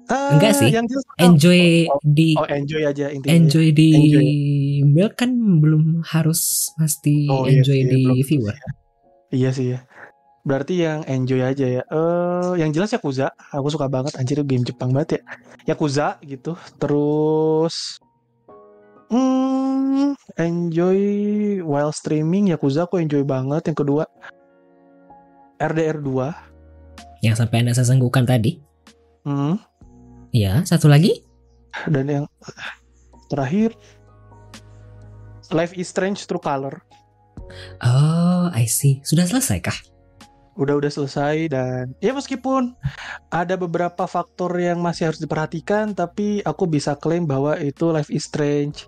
[0.09, 0.70] Eh, Enggak sih.
[0.70, 3.34] Yang jelas- Enjoy oh, di oh, enjoy aja intinya.
[3.34, 4.28] enjoy di Enjoy.
[4.86, 8.55] milk kan belum harus pasti Oh, iya enjoy sih, di belum viewer.
[9.30, 9.80] Iya sih ya.
[10.43, 11.82] Berarti yang enjoy aja ya.
[11.88, 15.22] Eh, yang jelas Yakuza, aku suka banget anjir game Jepang banget ya.
[15.72, 16.59] Yakuza gitu.
[16.78, 17.95] Terus
[19.07, 20.99] hmm, enjoy
[21.64, 23.72] while streaming Yakuza aku enjoy banget.
[23.72, 24.03] Yang kedua
[25.64, 27.24] RDR 2.
[27.24, 28.59] Yang sampai anda sesenggukan tadi.
[29.24, 29.55] Hmm.
[30.36, 31.24] Ya, satu lagi.
[31.88, 32.26] Dan yang
[33.32, 33.72] terakhir
[35.55, 36.84] Life is Strange True Color.
[37.80, 38.99] Oh, I see.
[39.07, 39.80] Sudah selesai kah?
[40.53, 42.78] udah udah selesai dan ya meskipun
[43.34, 48.30] ada beberapa faktor yang masih harus diperhatikan tapi aku bisa klaim bahwa itu Life is
[48.30, 48.86] Strange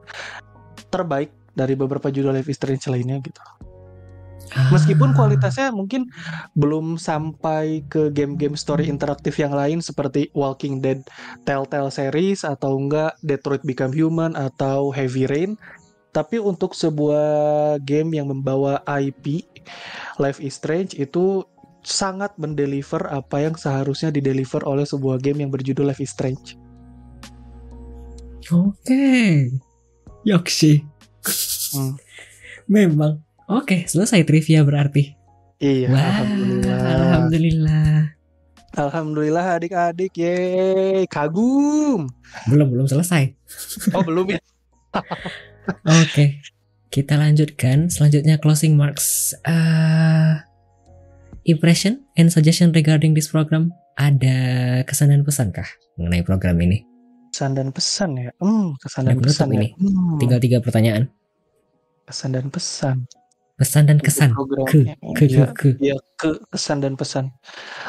[0.93, 3.41] terbaik dari beberapa judul Life is Strange lainnya gitu.
[4.69, 5.15] Meskipun Ah.
[5.17, 6.07] kualitasnya mungkin
[6.53, 11.01] belum sampai ke game-game story interaktif yang lain seperti Walking Dead
[11.43, 15.57] Telltale series atau enggak Detroit Become Human atau Heavy Rain,
[16.13, 19.43] tapi untuk sebuah game yang membawa IP
[20.21, 21.43] Life is Strange itu
[21.81, 26.55] sangat mendeliver apa yang seharusnya dideliver oleh sebuah game yang berjudul Life is Strange.
[28.53, 29.49] Oke.
[30.21, 30.85] Yoksi.
[31.73, 31.97] Hmm.
[32.69, 33.24] Memang.
[33.45, 35.13] Oke, selesai trivia berarti.
[35.57, 36.79] Iya, Wah, alhamdulillah.
[36.83, 37.95] alhamdulillah.
[38.75, 42.11] Alhamdulillah adik-adik, yeay, kagum.
[42.51, 43.31] Belum belum selesai.
[43.95, 44.39] Oh, belum ya?
[46.03, 46.43] Oke.
[46.91, 49.31] Kita lanjutkan selanjutnya closing marks.
[49.43, 50.33] Eh,
[51.45, 53.71] impression and suggestion regarding this program.
[53.95, 54.35] Ada
[54.83, 56.83] kesan dan pesan kah mengenai program ini?
[57.31, 58.31] Kesan dan pesan ya.
[58.43, 59.55] Hmm, kesan dan pesan ya.
[59.55, 59.67] ini.
[59.79, 61.07] Hmm, Tinggal tiga pertanyaan.
[62.05, 63.07] kesan dan pesan.
[63.55, 64.35] Pesan dan kesan.
[64.35, 64.99] Programnya.
[65.15, 65.69] Ke Ya, ke ke.
[65.79, 67.31] ya ke kesan dan pesan.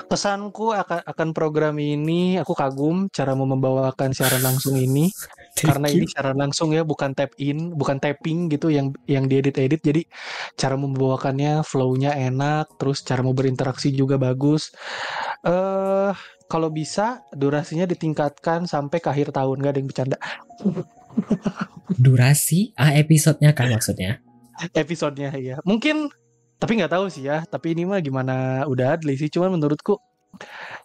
[0.06, 5.10] Kesanku akan akan program ini aku kagum cara mau membawakan siaran langsung ini
[5.66, 10.02] karena ini siaran langsung ya bukan tap in, bukan tapping gitu yang yang diedit-edit jadi
[10.54, 14.70] cara membawakannya flow-nya enak, terus cara mau berinteraksi juga bagus.
[15.42, 16.14] Eh
[16.46, 20.18] kalau bisa durasinya ditingkatkan sampai ke akhir tahun gak ada yang bercanda.
[21.98, 24.22] durasi ah episodenya kan maksudnya.
[24.74, 26.08] Episodenya ya mungkin
[26.56, 27.44] tapi nggak tahu sih ya.
[27.44, 29.28] Tapi ini mah gimana udah adli sih.
[29.28, 30.00] Cuman menurutku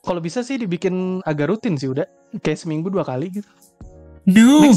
[0.04, 2.08] kalau bisa sih dibikin agak rutin sih udah.
[2.44, 3.48] Kayak seminggu dua kali gitu.
[4.28, 4.68] No.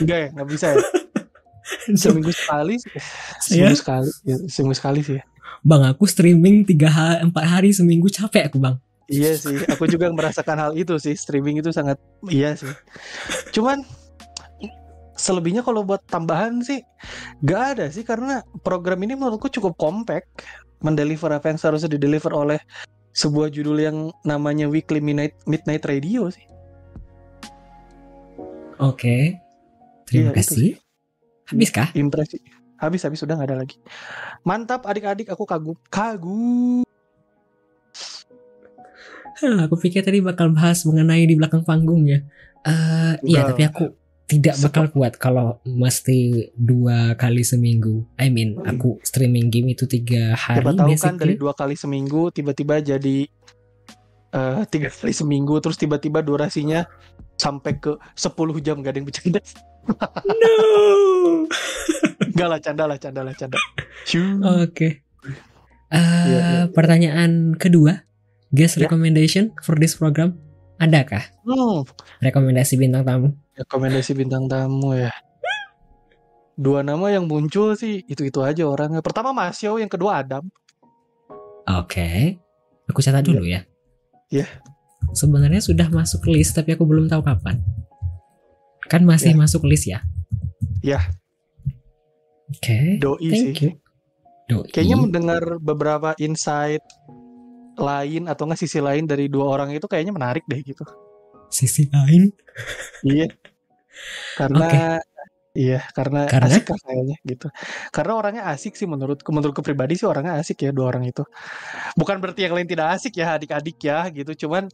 [0.00, 0.28] Enggak ya?
[0.36, 0.78] Nggak bisa ya?
[1.96, 2.92] Seminggu sekali sih.
[3.40, 5.24] seminggu sekali ya, seminggu sekali sih ya.
[5.64, 8.12] Bang aku streaming tiga ha- empat hari seminggu.
[8.12, 8.76] Capek aku bang.
[9.08, 9.56] iya sih.
[9.72, 11.16] Aku juga merasakan hal itu sih.
[11.16, 11.96] Streaming itu sangat
[12.28, 12.68] iya sih.
[13.56, 13.80] Cuman
[15.14, 16.82] selebihnya kalau buat tambahan sih
[17.46, 20.42] gak ada sih karena program ini menurutku cukup compact
[20.82, 22.60] mendeliver apa yang seharusnya dideliver oleh
[23.14, 23.96] sebuah judul yang
[24.26, 26.44] namanya Weekly Midnight Midnight Radio sih.
[28.82, 29.38] Oke.
[30.04, 30.72] Terima Iya, itu kasih.
[31.48, 31.88] Habis kah?
[31.94, 32.42] Impresi.
[32.76, 33.78] Habis habis sudah nggak ada lagi.
[34.42, 35.78] Mantap adik-adik aku kagum.
[35.88, 36.82] Kagum.
[39.34, 42.26] Hah, aku pikir tadi bakal bahas mengenai di belakang panggungnya.
[42.66, 48.08] Eh, iya, tapi aku tidak bakal kuat kalau mesti dua kali seminggu.
[48.16, 48.72] I mean, Hmm.
[48.72, 53.28] aku streaming game itu tiga hari Coba tahu kan dari dua kali seminggu tiba-tiba jadi
[54.34, 56.88] eh tiga kali seminggu terus tiba-tiba durasinya
[57.36, 59.40] sampai ke 10 jam gak ada yang bercanda.
[60.24, 61.44] No.
[62.34, 63.58] Enggak lah, canda lah, canda lah, canda.
[64.64, 65.04] Oke.
[65.90, 66.62] Eh, Iya, iya.
[66.72, 68.02] pertanyaan kedua,
[68.50, 68.86] guest Ya.
[68.88, 70.34] recommendation for this program
[70.76, 71.86] adakah Hmm,
[72.18, 73.30] rekomendasi bintang tamu?
[73.54, 75.14] Rekomendasi bintang tamu ya.
[76.54, 79.02] Dua nama yang muncul sih itu-itu aja orangnya.
[79.02, 80.46] Pertama Masyo, yang kedua Adam.
[81.66, 82.38] Oke,
[82.86, 83.66] aku catat dulu ya.
[84.30, 84.46] Iya.
[85.14, 87.58] Sebenarnya sudah masuk list tapi aku belum tahu kapan.
[88.86, 89.40] Kan masih Iya.
[89.40, 90.04] masuk list ya?
[90.84, 91.00] Iya.
[92.54, 93.00] Oke.
[93.00, 93.66] Doi Thank sih.
[93.66, 93.70] you.
[94.46, 94.68] Doi.
[94.70, 96.84] Kayaknya mendengar beberapa insight
[97.74, 100.84] lain atau nggak sisi lain dari dua orang itu kayaknya menarik deh gitu.
[101.54, 102.34] Sisi lain.
[103.06, 103.30] Iya.
[104.34, 104.98] Karena
[105.54, 106.50] iya, karena, Karena?
[106.50, 107.46] asik lah kayaknya gitu.
[107.94, 111.22] Karena orangnya asik sih menurutku, menurutku pribadi sih orangnya asik ya dua orang itu.
[111.94, 114.66] Bukan berarti yang lain tidak asik ya adik-adik ya gitu, cuman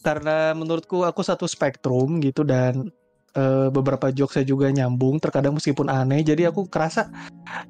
[0.00, 2.88] karena menurutku aku satu spektrum gitu dan
[3.34, 7.10] uh, beberapa jokes saya juga nyambung terkadang meskipun aneh jadi aku kerasa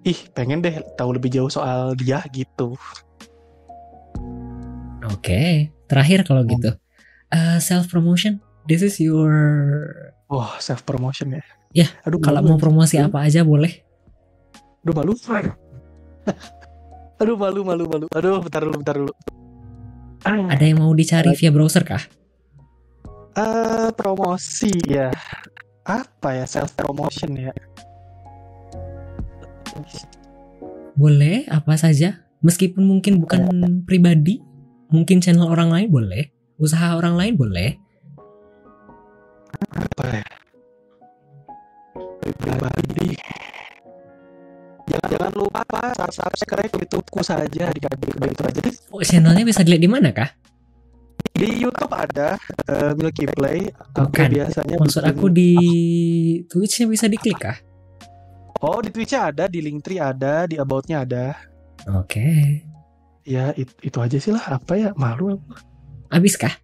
[0.05, 2.76] ih pengen deh tahu lebih jauh soal dia gitu
[5.03, 5.72] oke okay.
[5.89, 6.53] terakhir kalau hmm.
[6.53, 6.70] gitu
[7.33, 9.33] uh, self promotion this is your
[10.29, 11.45] wah oh, self promotion ya?
[11.72, 13.81] Ya aduh kalau mau promosi apa aja boleh.
[14.85, 15.12] Aduh malu.
[17.18, 18.07] Aduh malu malu malu.
[18.12, 19.12] Aduh bentar dulu bentar dulu.
[20.22, 22.05] Ada yang mau dicari via browser kah?
[23.35, 25.09] Uh, promosi ya.
[25.89, 27.53] Apa ya self promotion ya?
[30.93, 32.22] Boleh apa saja.
[32.45, 33.43] Meskipun mungkin bukan
[33.83, 34.45] pribadi
[34.95, 37.79] mungkin channel orang lain boleh usaha orang lain boleh
[39.73, 40.27] apa ya
[42.35, 43.15] pribadi
[44.91, 49.91] jangan jangan lupa apa subscribe YouTubeku saja adik-adik begitu aja oh channelnya bisa dilihat di
[49.91, 50.31] mana kah
[51.39, 52.35] di YouTube ada
[52.67, 53.71] uh, Milky Play.
[53.95, 54.27] Bukan.
[54.27, 55.53] biasanya maksud aku di
[56.51, 57.55] Twitch-nya bisa diklik kah?
[58.59, 61.39] Oh, di Twitch-nya ada, di Linktree ada, di About-nya ada.
[61.95, 62.19] Oke.
[62.19, 62.43] Okay.
[63.23, 64.43] Ya, it, itu aja sih lah.
[64.51, 64.91] Apa ya?
[64.99, 65.68] Malu aku.
[66.09, 66.55] Abis kah?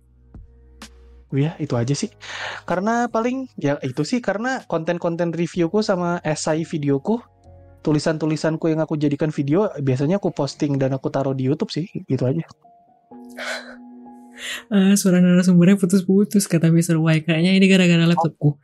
[1.34, 2.14] Ya, itu aja sih.
[2.62, 7.18] Karena paling ya itu sih karena konten-konten reviewku sama esai videoku,
[7.82, 11.90] tulisan-tulisanku yang aku jadikan video biasanya aku posting dan aku taruh di YouTube sih.
[12.07, 12.47] Itu aja
[14.70, 17.01] uh, suara narasumbernya putus-putus kata Mr.
[17.01, 18.61] Y kayaknya ini gara-gara laptopku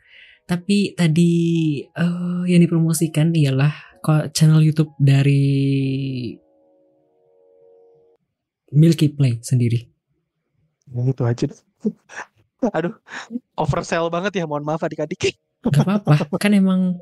[0.48, 1.32] tapi tadi
[1.94, 3.70] uh, yang dipromosikan ialah
[4.34, 6.34] channel YouTube dari
[8.74, 9.89] Milky Play sendiri
[11.10, 11.46] itu aja
[12.76, 12.94] aduh
[13.56, 16.96] oversell banget ya mohon maaf adik-adik Gak apa-apa kan emang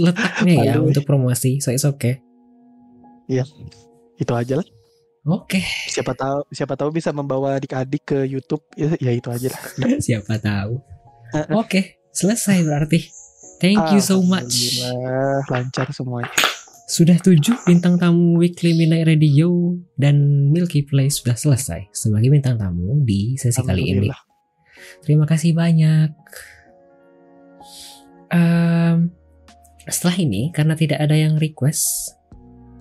[0.00, 0.88] letaknya ya Aduh.
[0.88, 2.24] untuk promosi so it's okay
[3.28, 3.44] iya
[4.16, 4.68] itu aja lah
[5.28, 5.60] Oke.
[5.60, 5.64] Okay.
[5.92, 9.62] Siapa tahu siapa tahu bisa membawa adik-adik ke YouTube ya, ya itu aja lah.
[10.06, 10.80] siapa tahu.
[11.52, 11.84] Oke, okay.
[12.16, 13.12] selesai berarti.
[13.60, 14.80] Thank you so much.
[15.52, 16.32] Lancar semuanya.
[16.88, 23.04] Sudah tujuh bintang tamu Weekly Midnight Radio dan Milky Play sudah selesai sebagai bintang tamu
[23.04, 24.08] di sesi kali ini.
[25.04, 26.16] Terima kasih banyak.
[28.32, 29.12] Um,
[29.84, 32.16] setelah ini karena tidak ada yang request,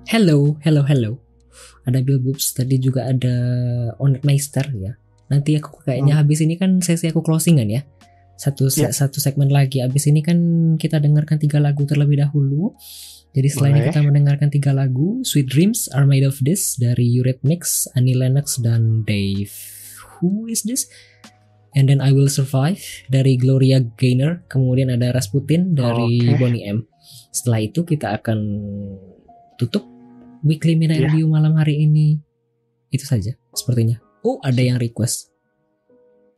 [0.08, 1.28] hello, hello, hello
[1.88, 3.36] ada Bill Boobs tadi juga ada
[4.04, 5.00] Onet Meister ya
[5.32, 6.22] nanti aku kayaknya hmm.
[6.24, 7.82] habis ini kan sesi aku closingan ya
[8.38, 8.94] satu yeah.
[8.94, 10.38] satu segmen lagi habis ini kan
[10.78, 12.76] kita dengarkan tiga lagu terlebih dahulu
[13.36, 18.18] jadi selain kita mendengarkan tiga lagu Sweet Dreams Are Made of This dari Eurythmics, Annie
[18.18, 19.54] Lennox dan Dave
[20.18, 20.90] Who is this?
[21.78, 26.38] And then I Will Survive dari Gloria Gaynor kemudian ada Rasputin dari okay.
[26.42, 26.90] Bonnie M
[27.38, 28.40] setelah itu kita akan
[29.62, 29.86] tutup
[30.42, 31.14] weekly Midnight yeah.
[31.14, 32.18] Review malam hari ini.
[32.90, 34.02] Itu saja sepertinya.
[34.26, 35.30] Oh, ada yang request.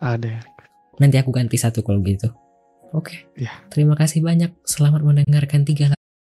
[0.02, 0.44] Ada.
[1.00, 2.28] Nanti aku ganti satu kalau gitu.
[2.92, 3.30] Oke.
[3.32, 3.48] Okay.
[3.48, 3.56] Yeah.
[3.72, 4.52] Terima kasih banyak.
[4.68, 5.94] Selamat mendengarkan tiga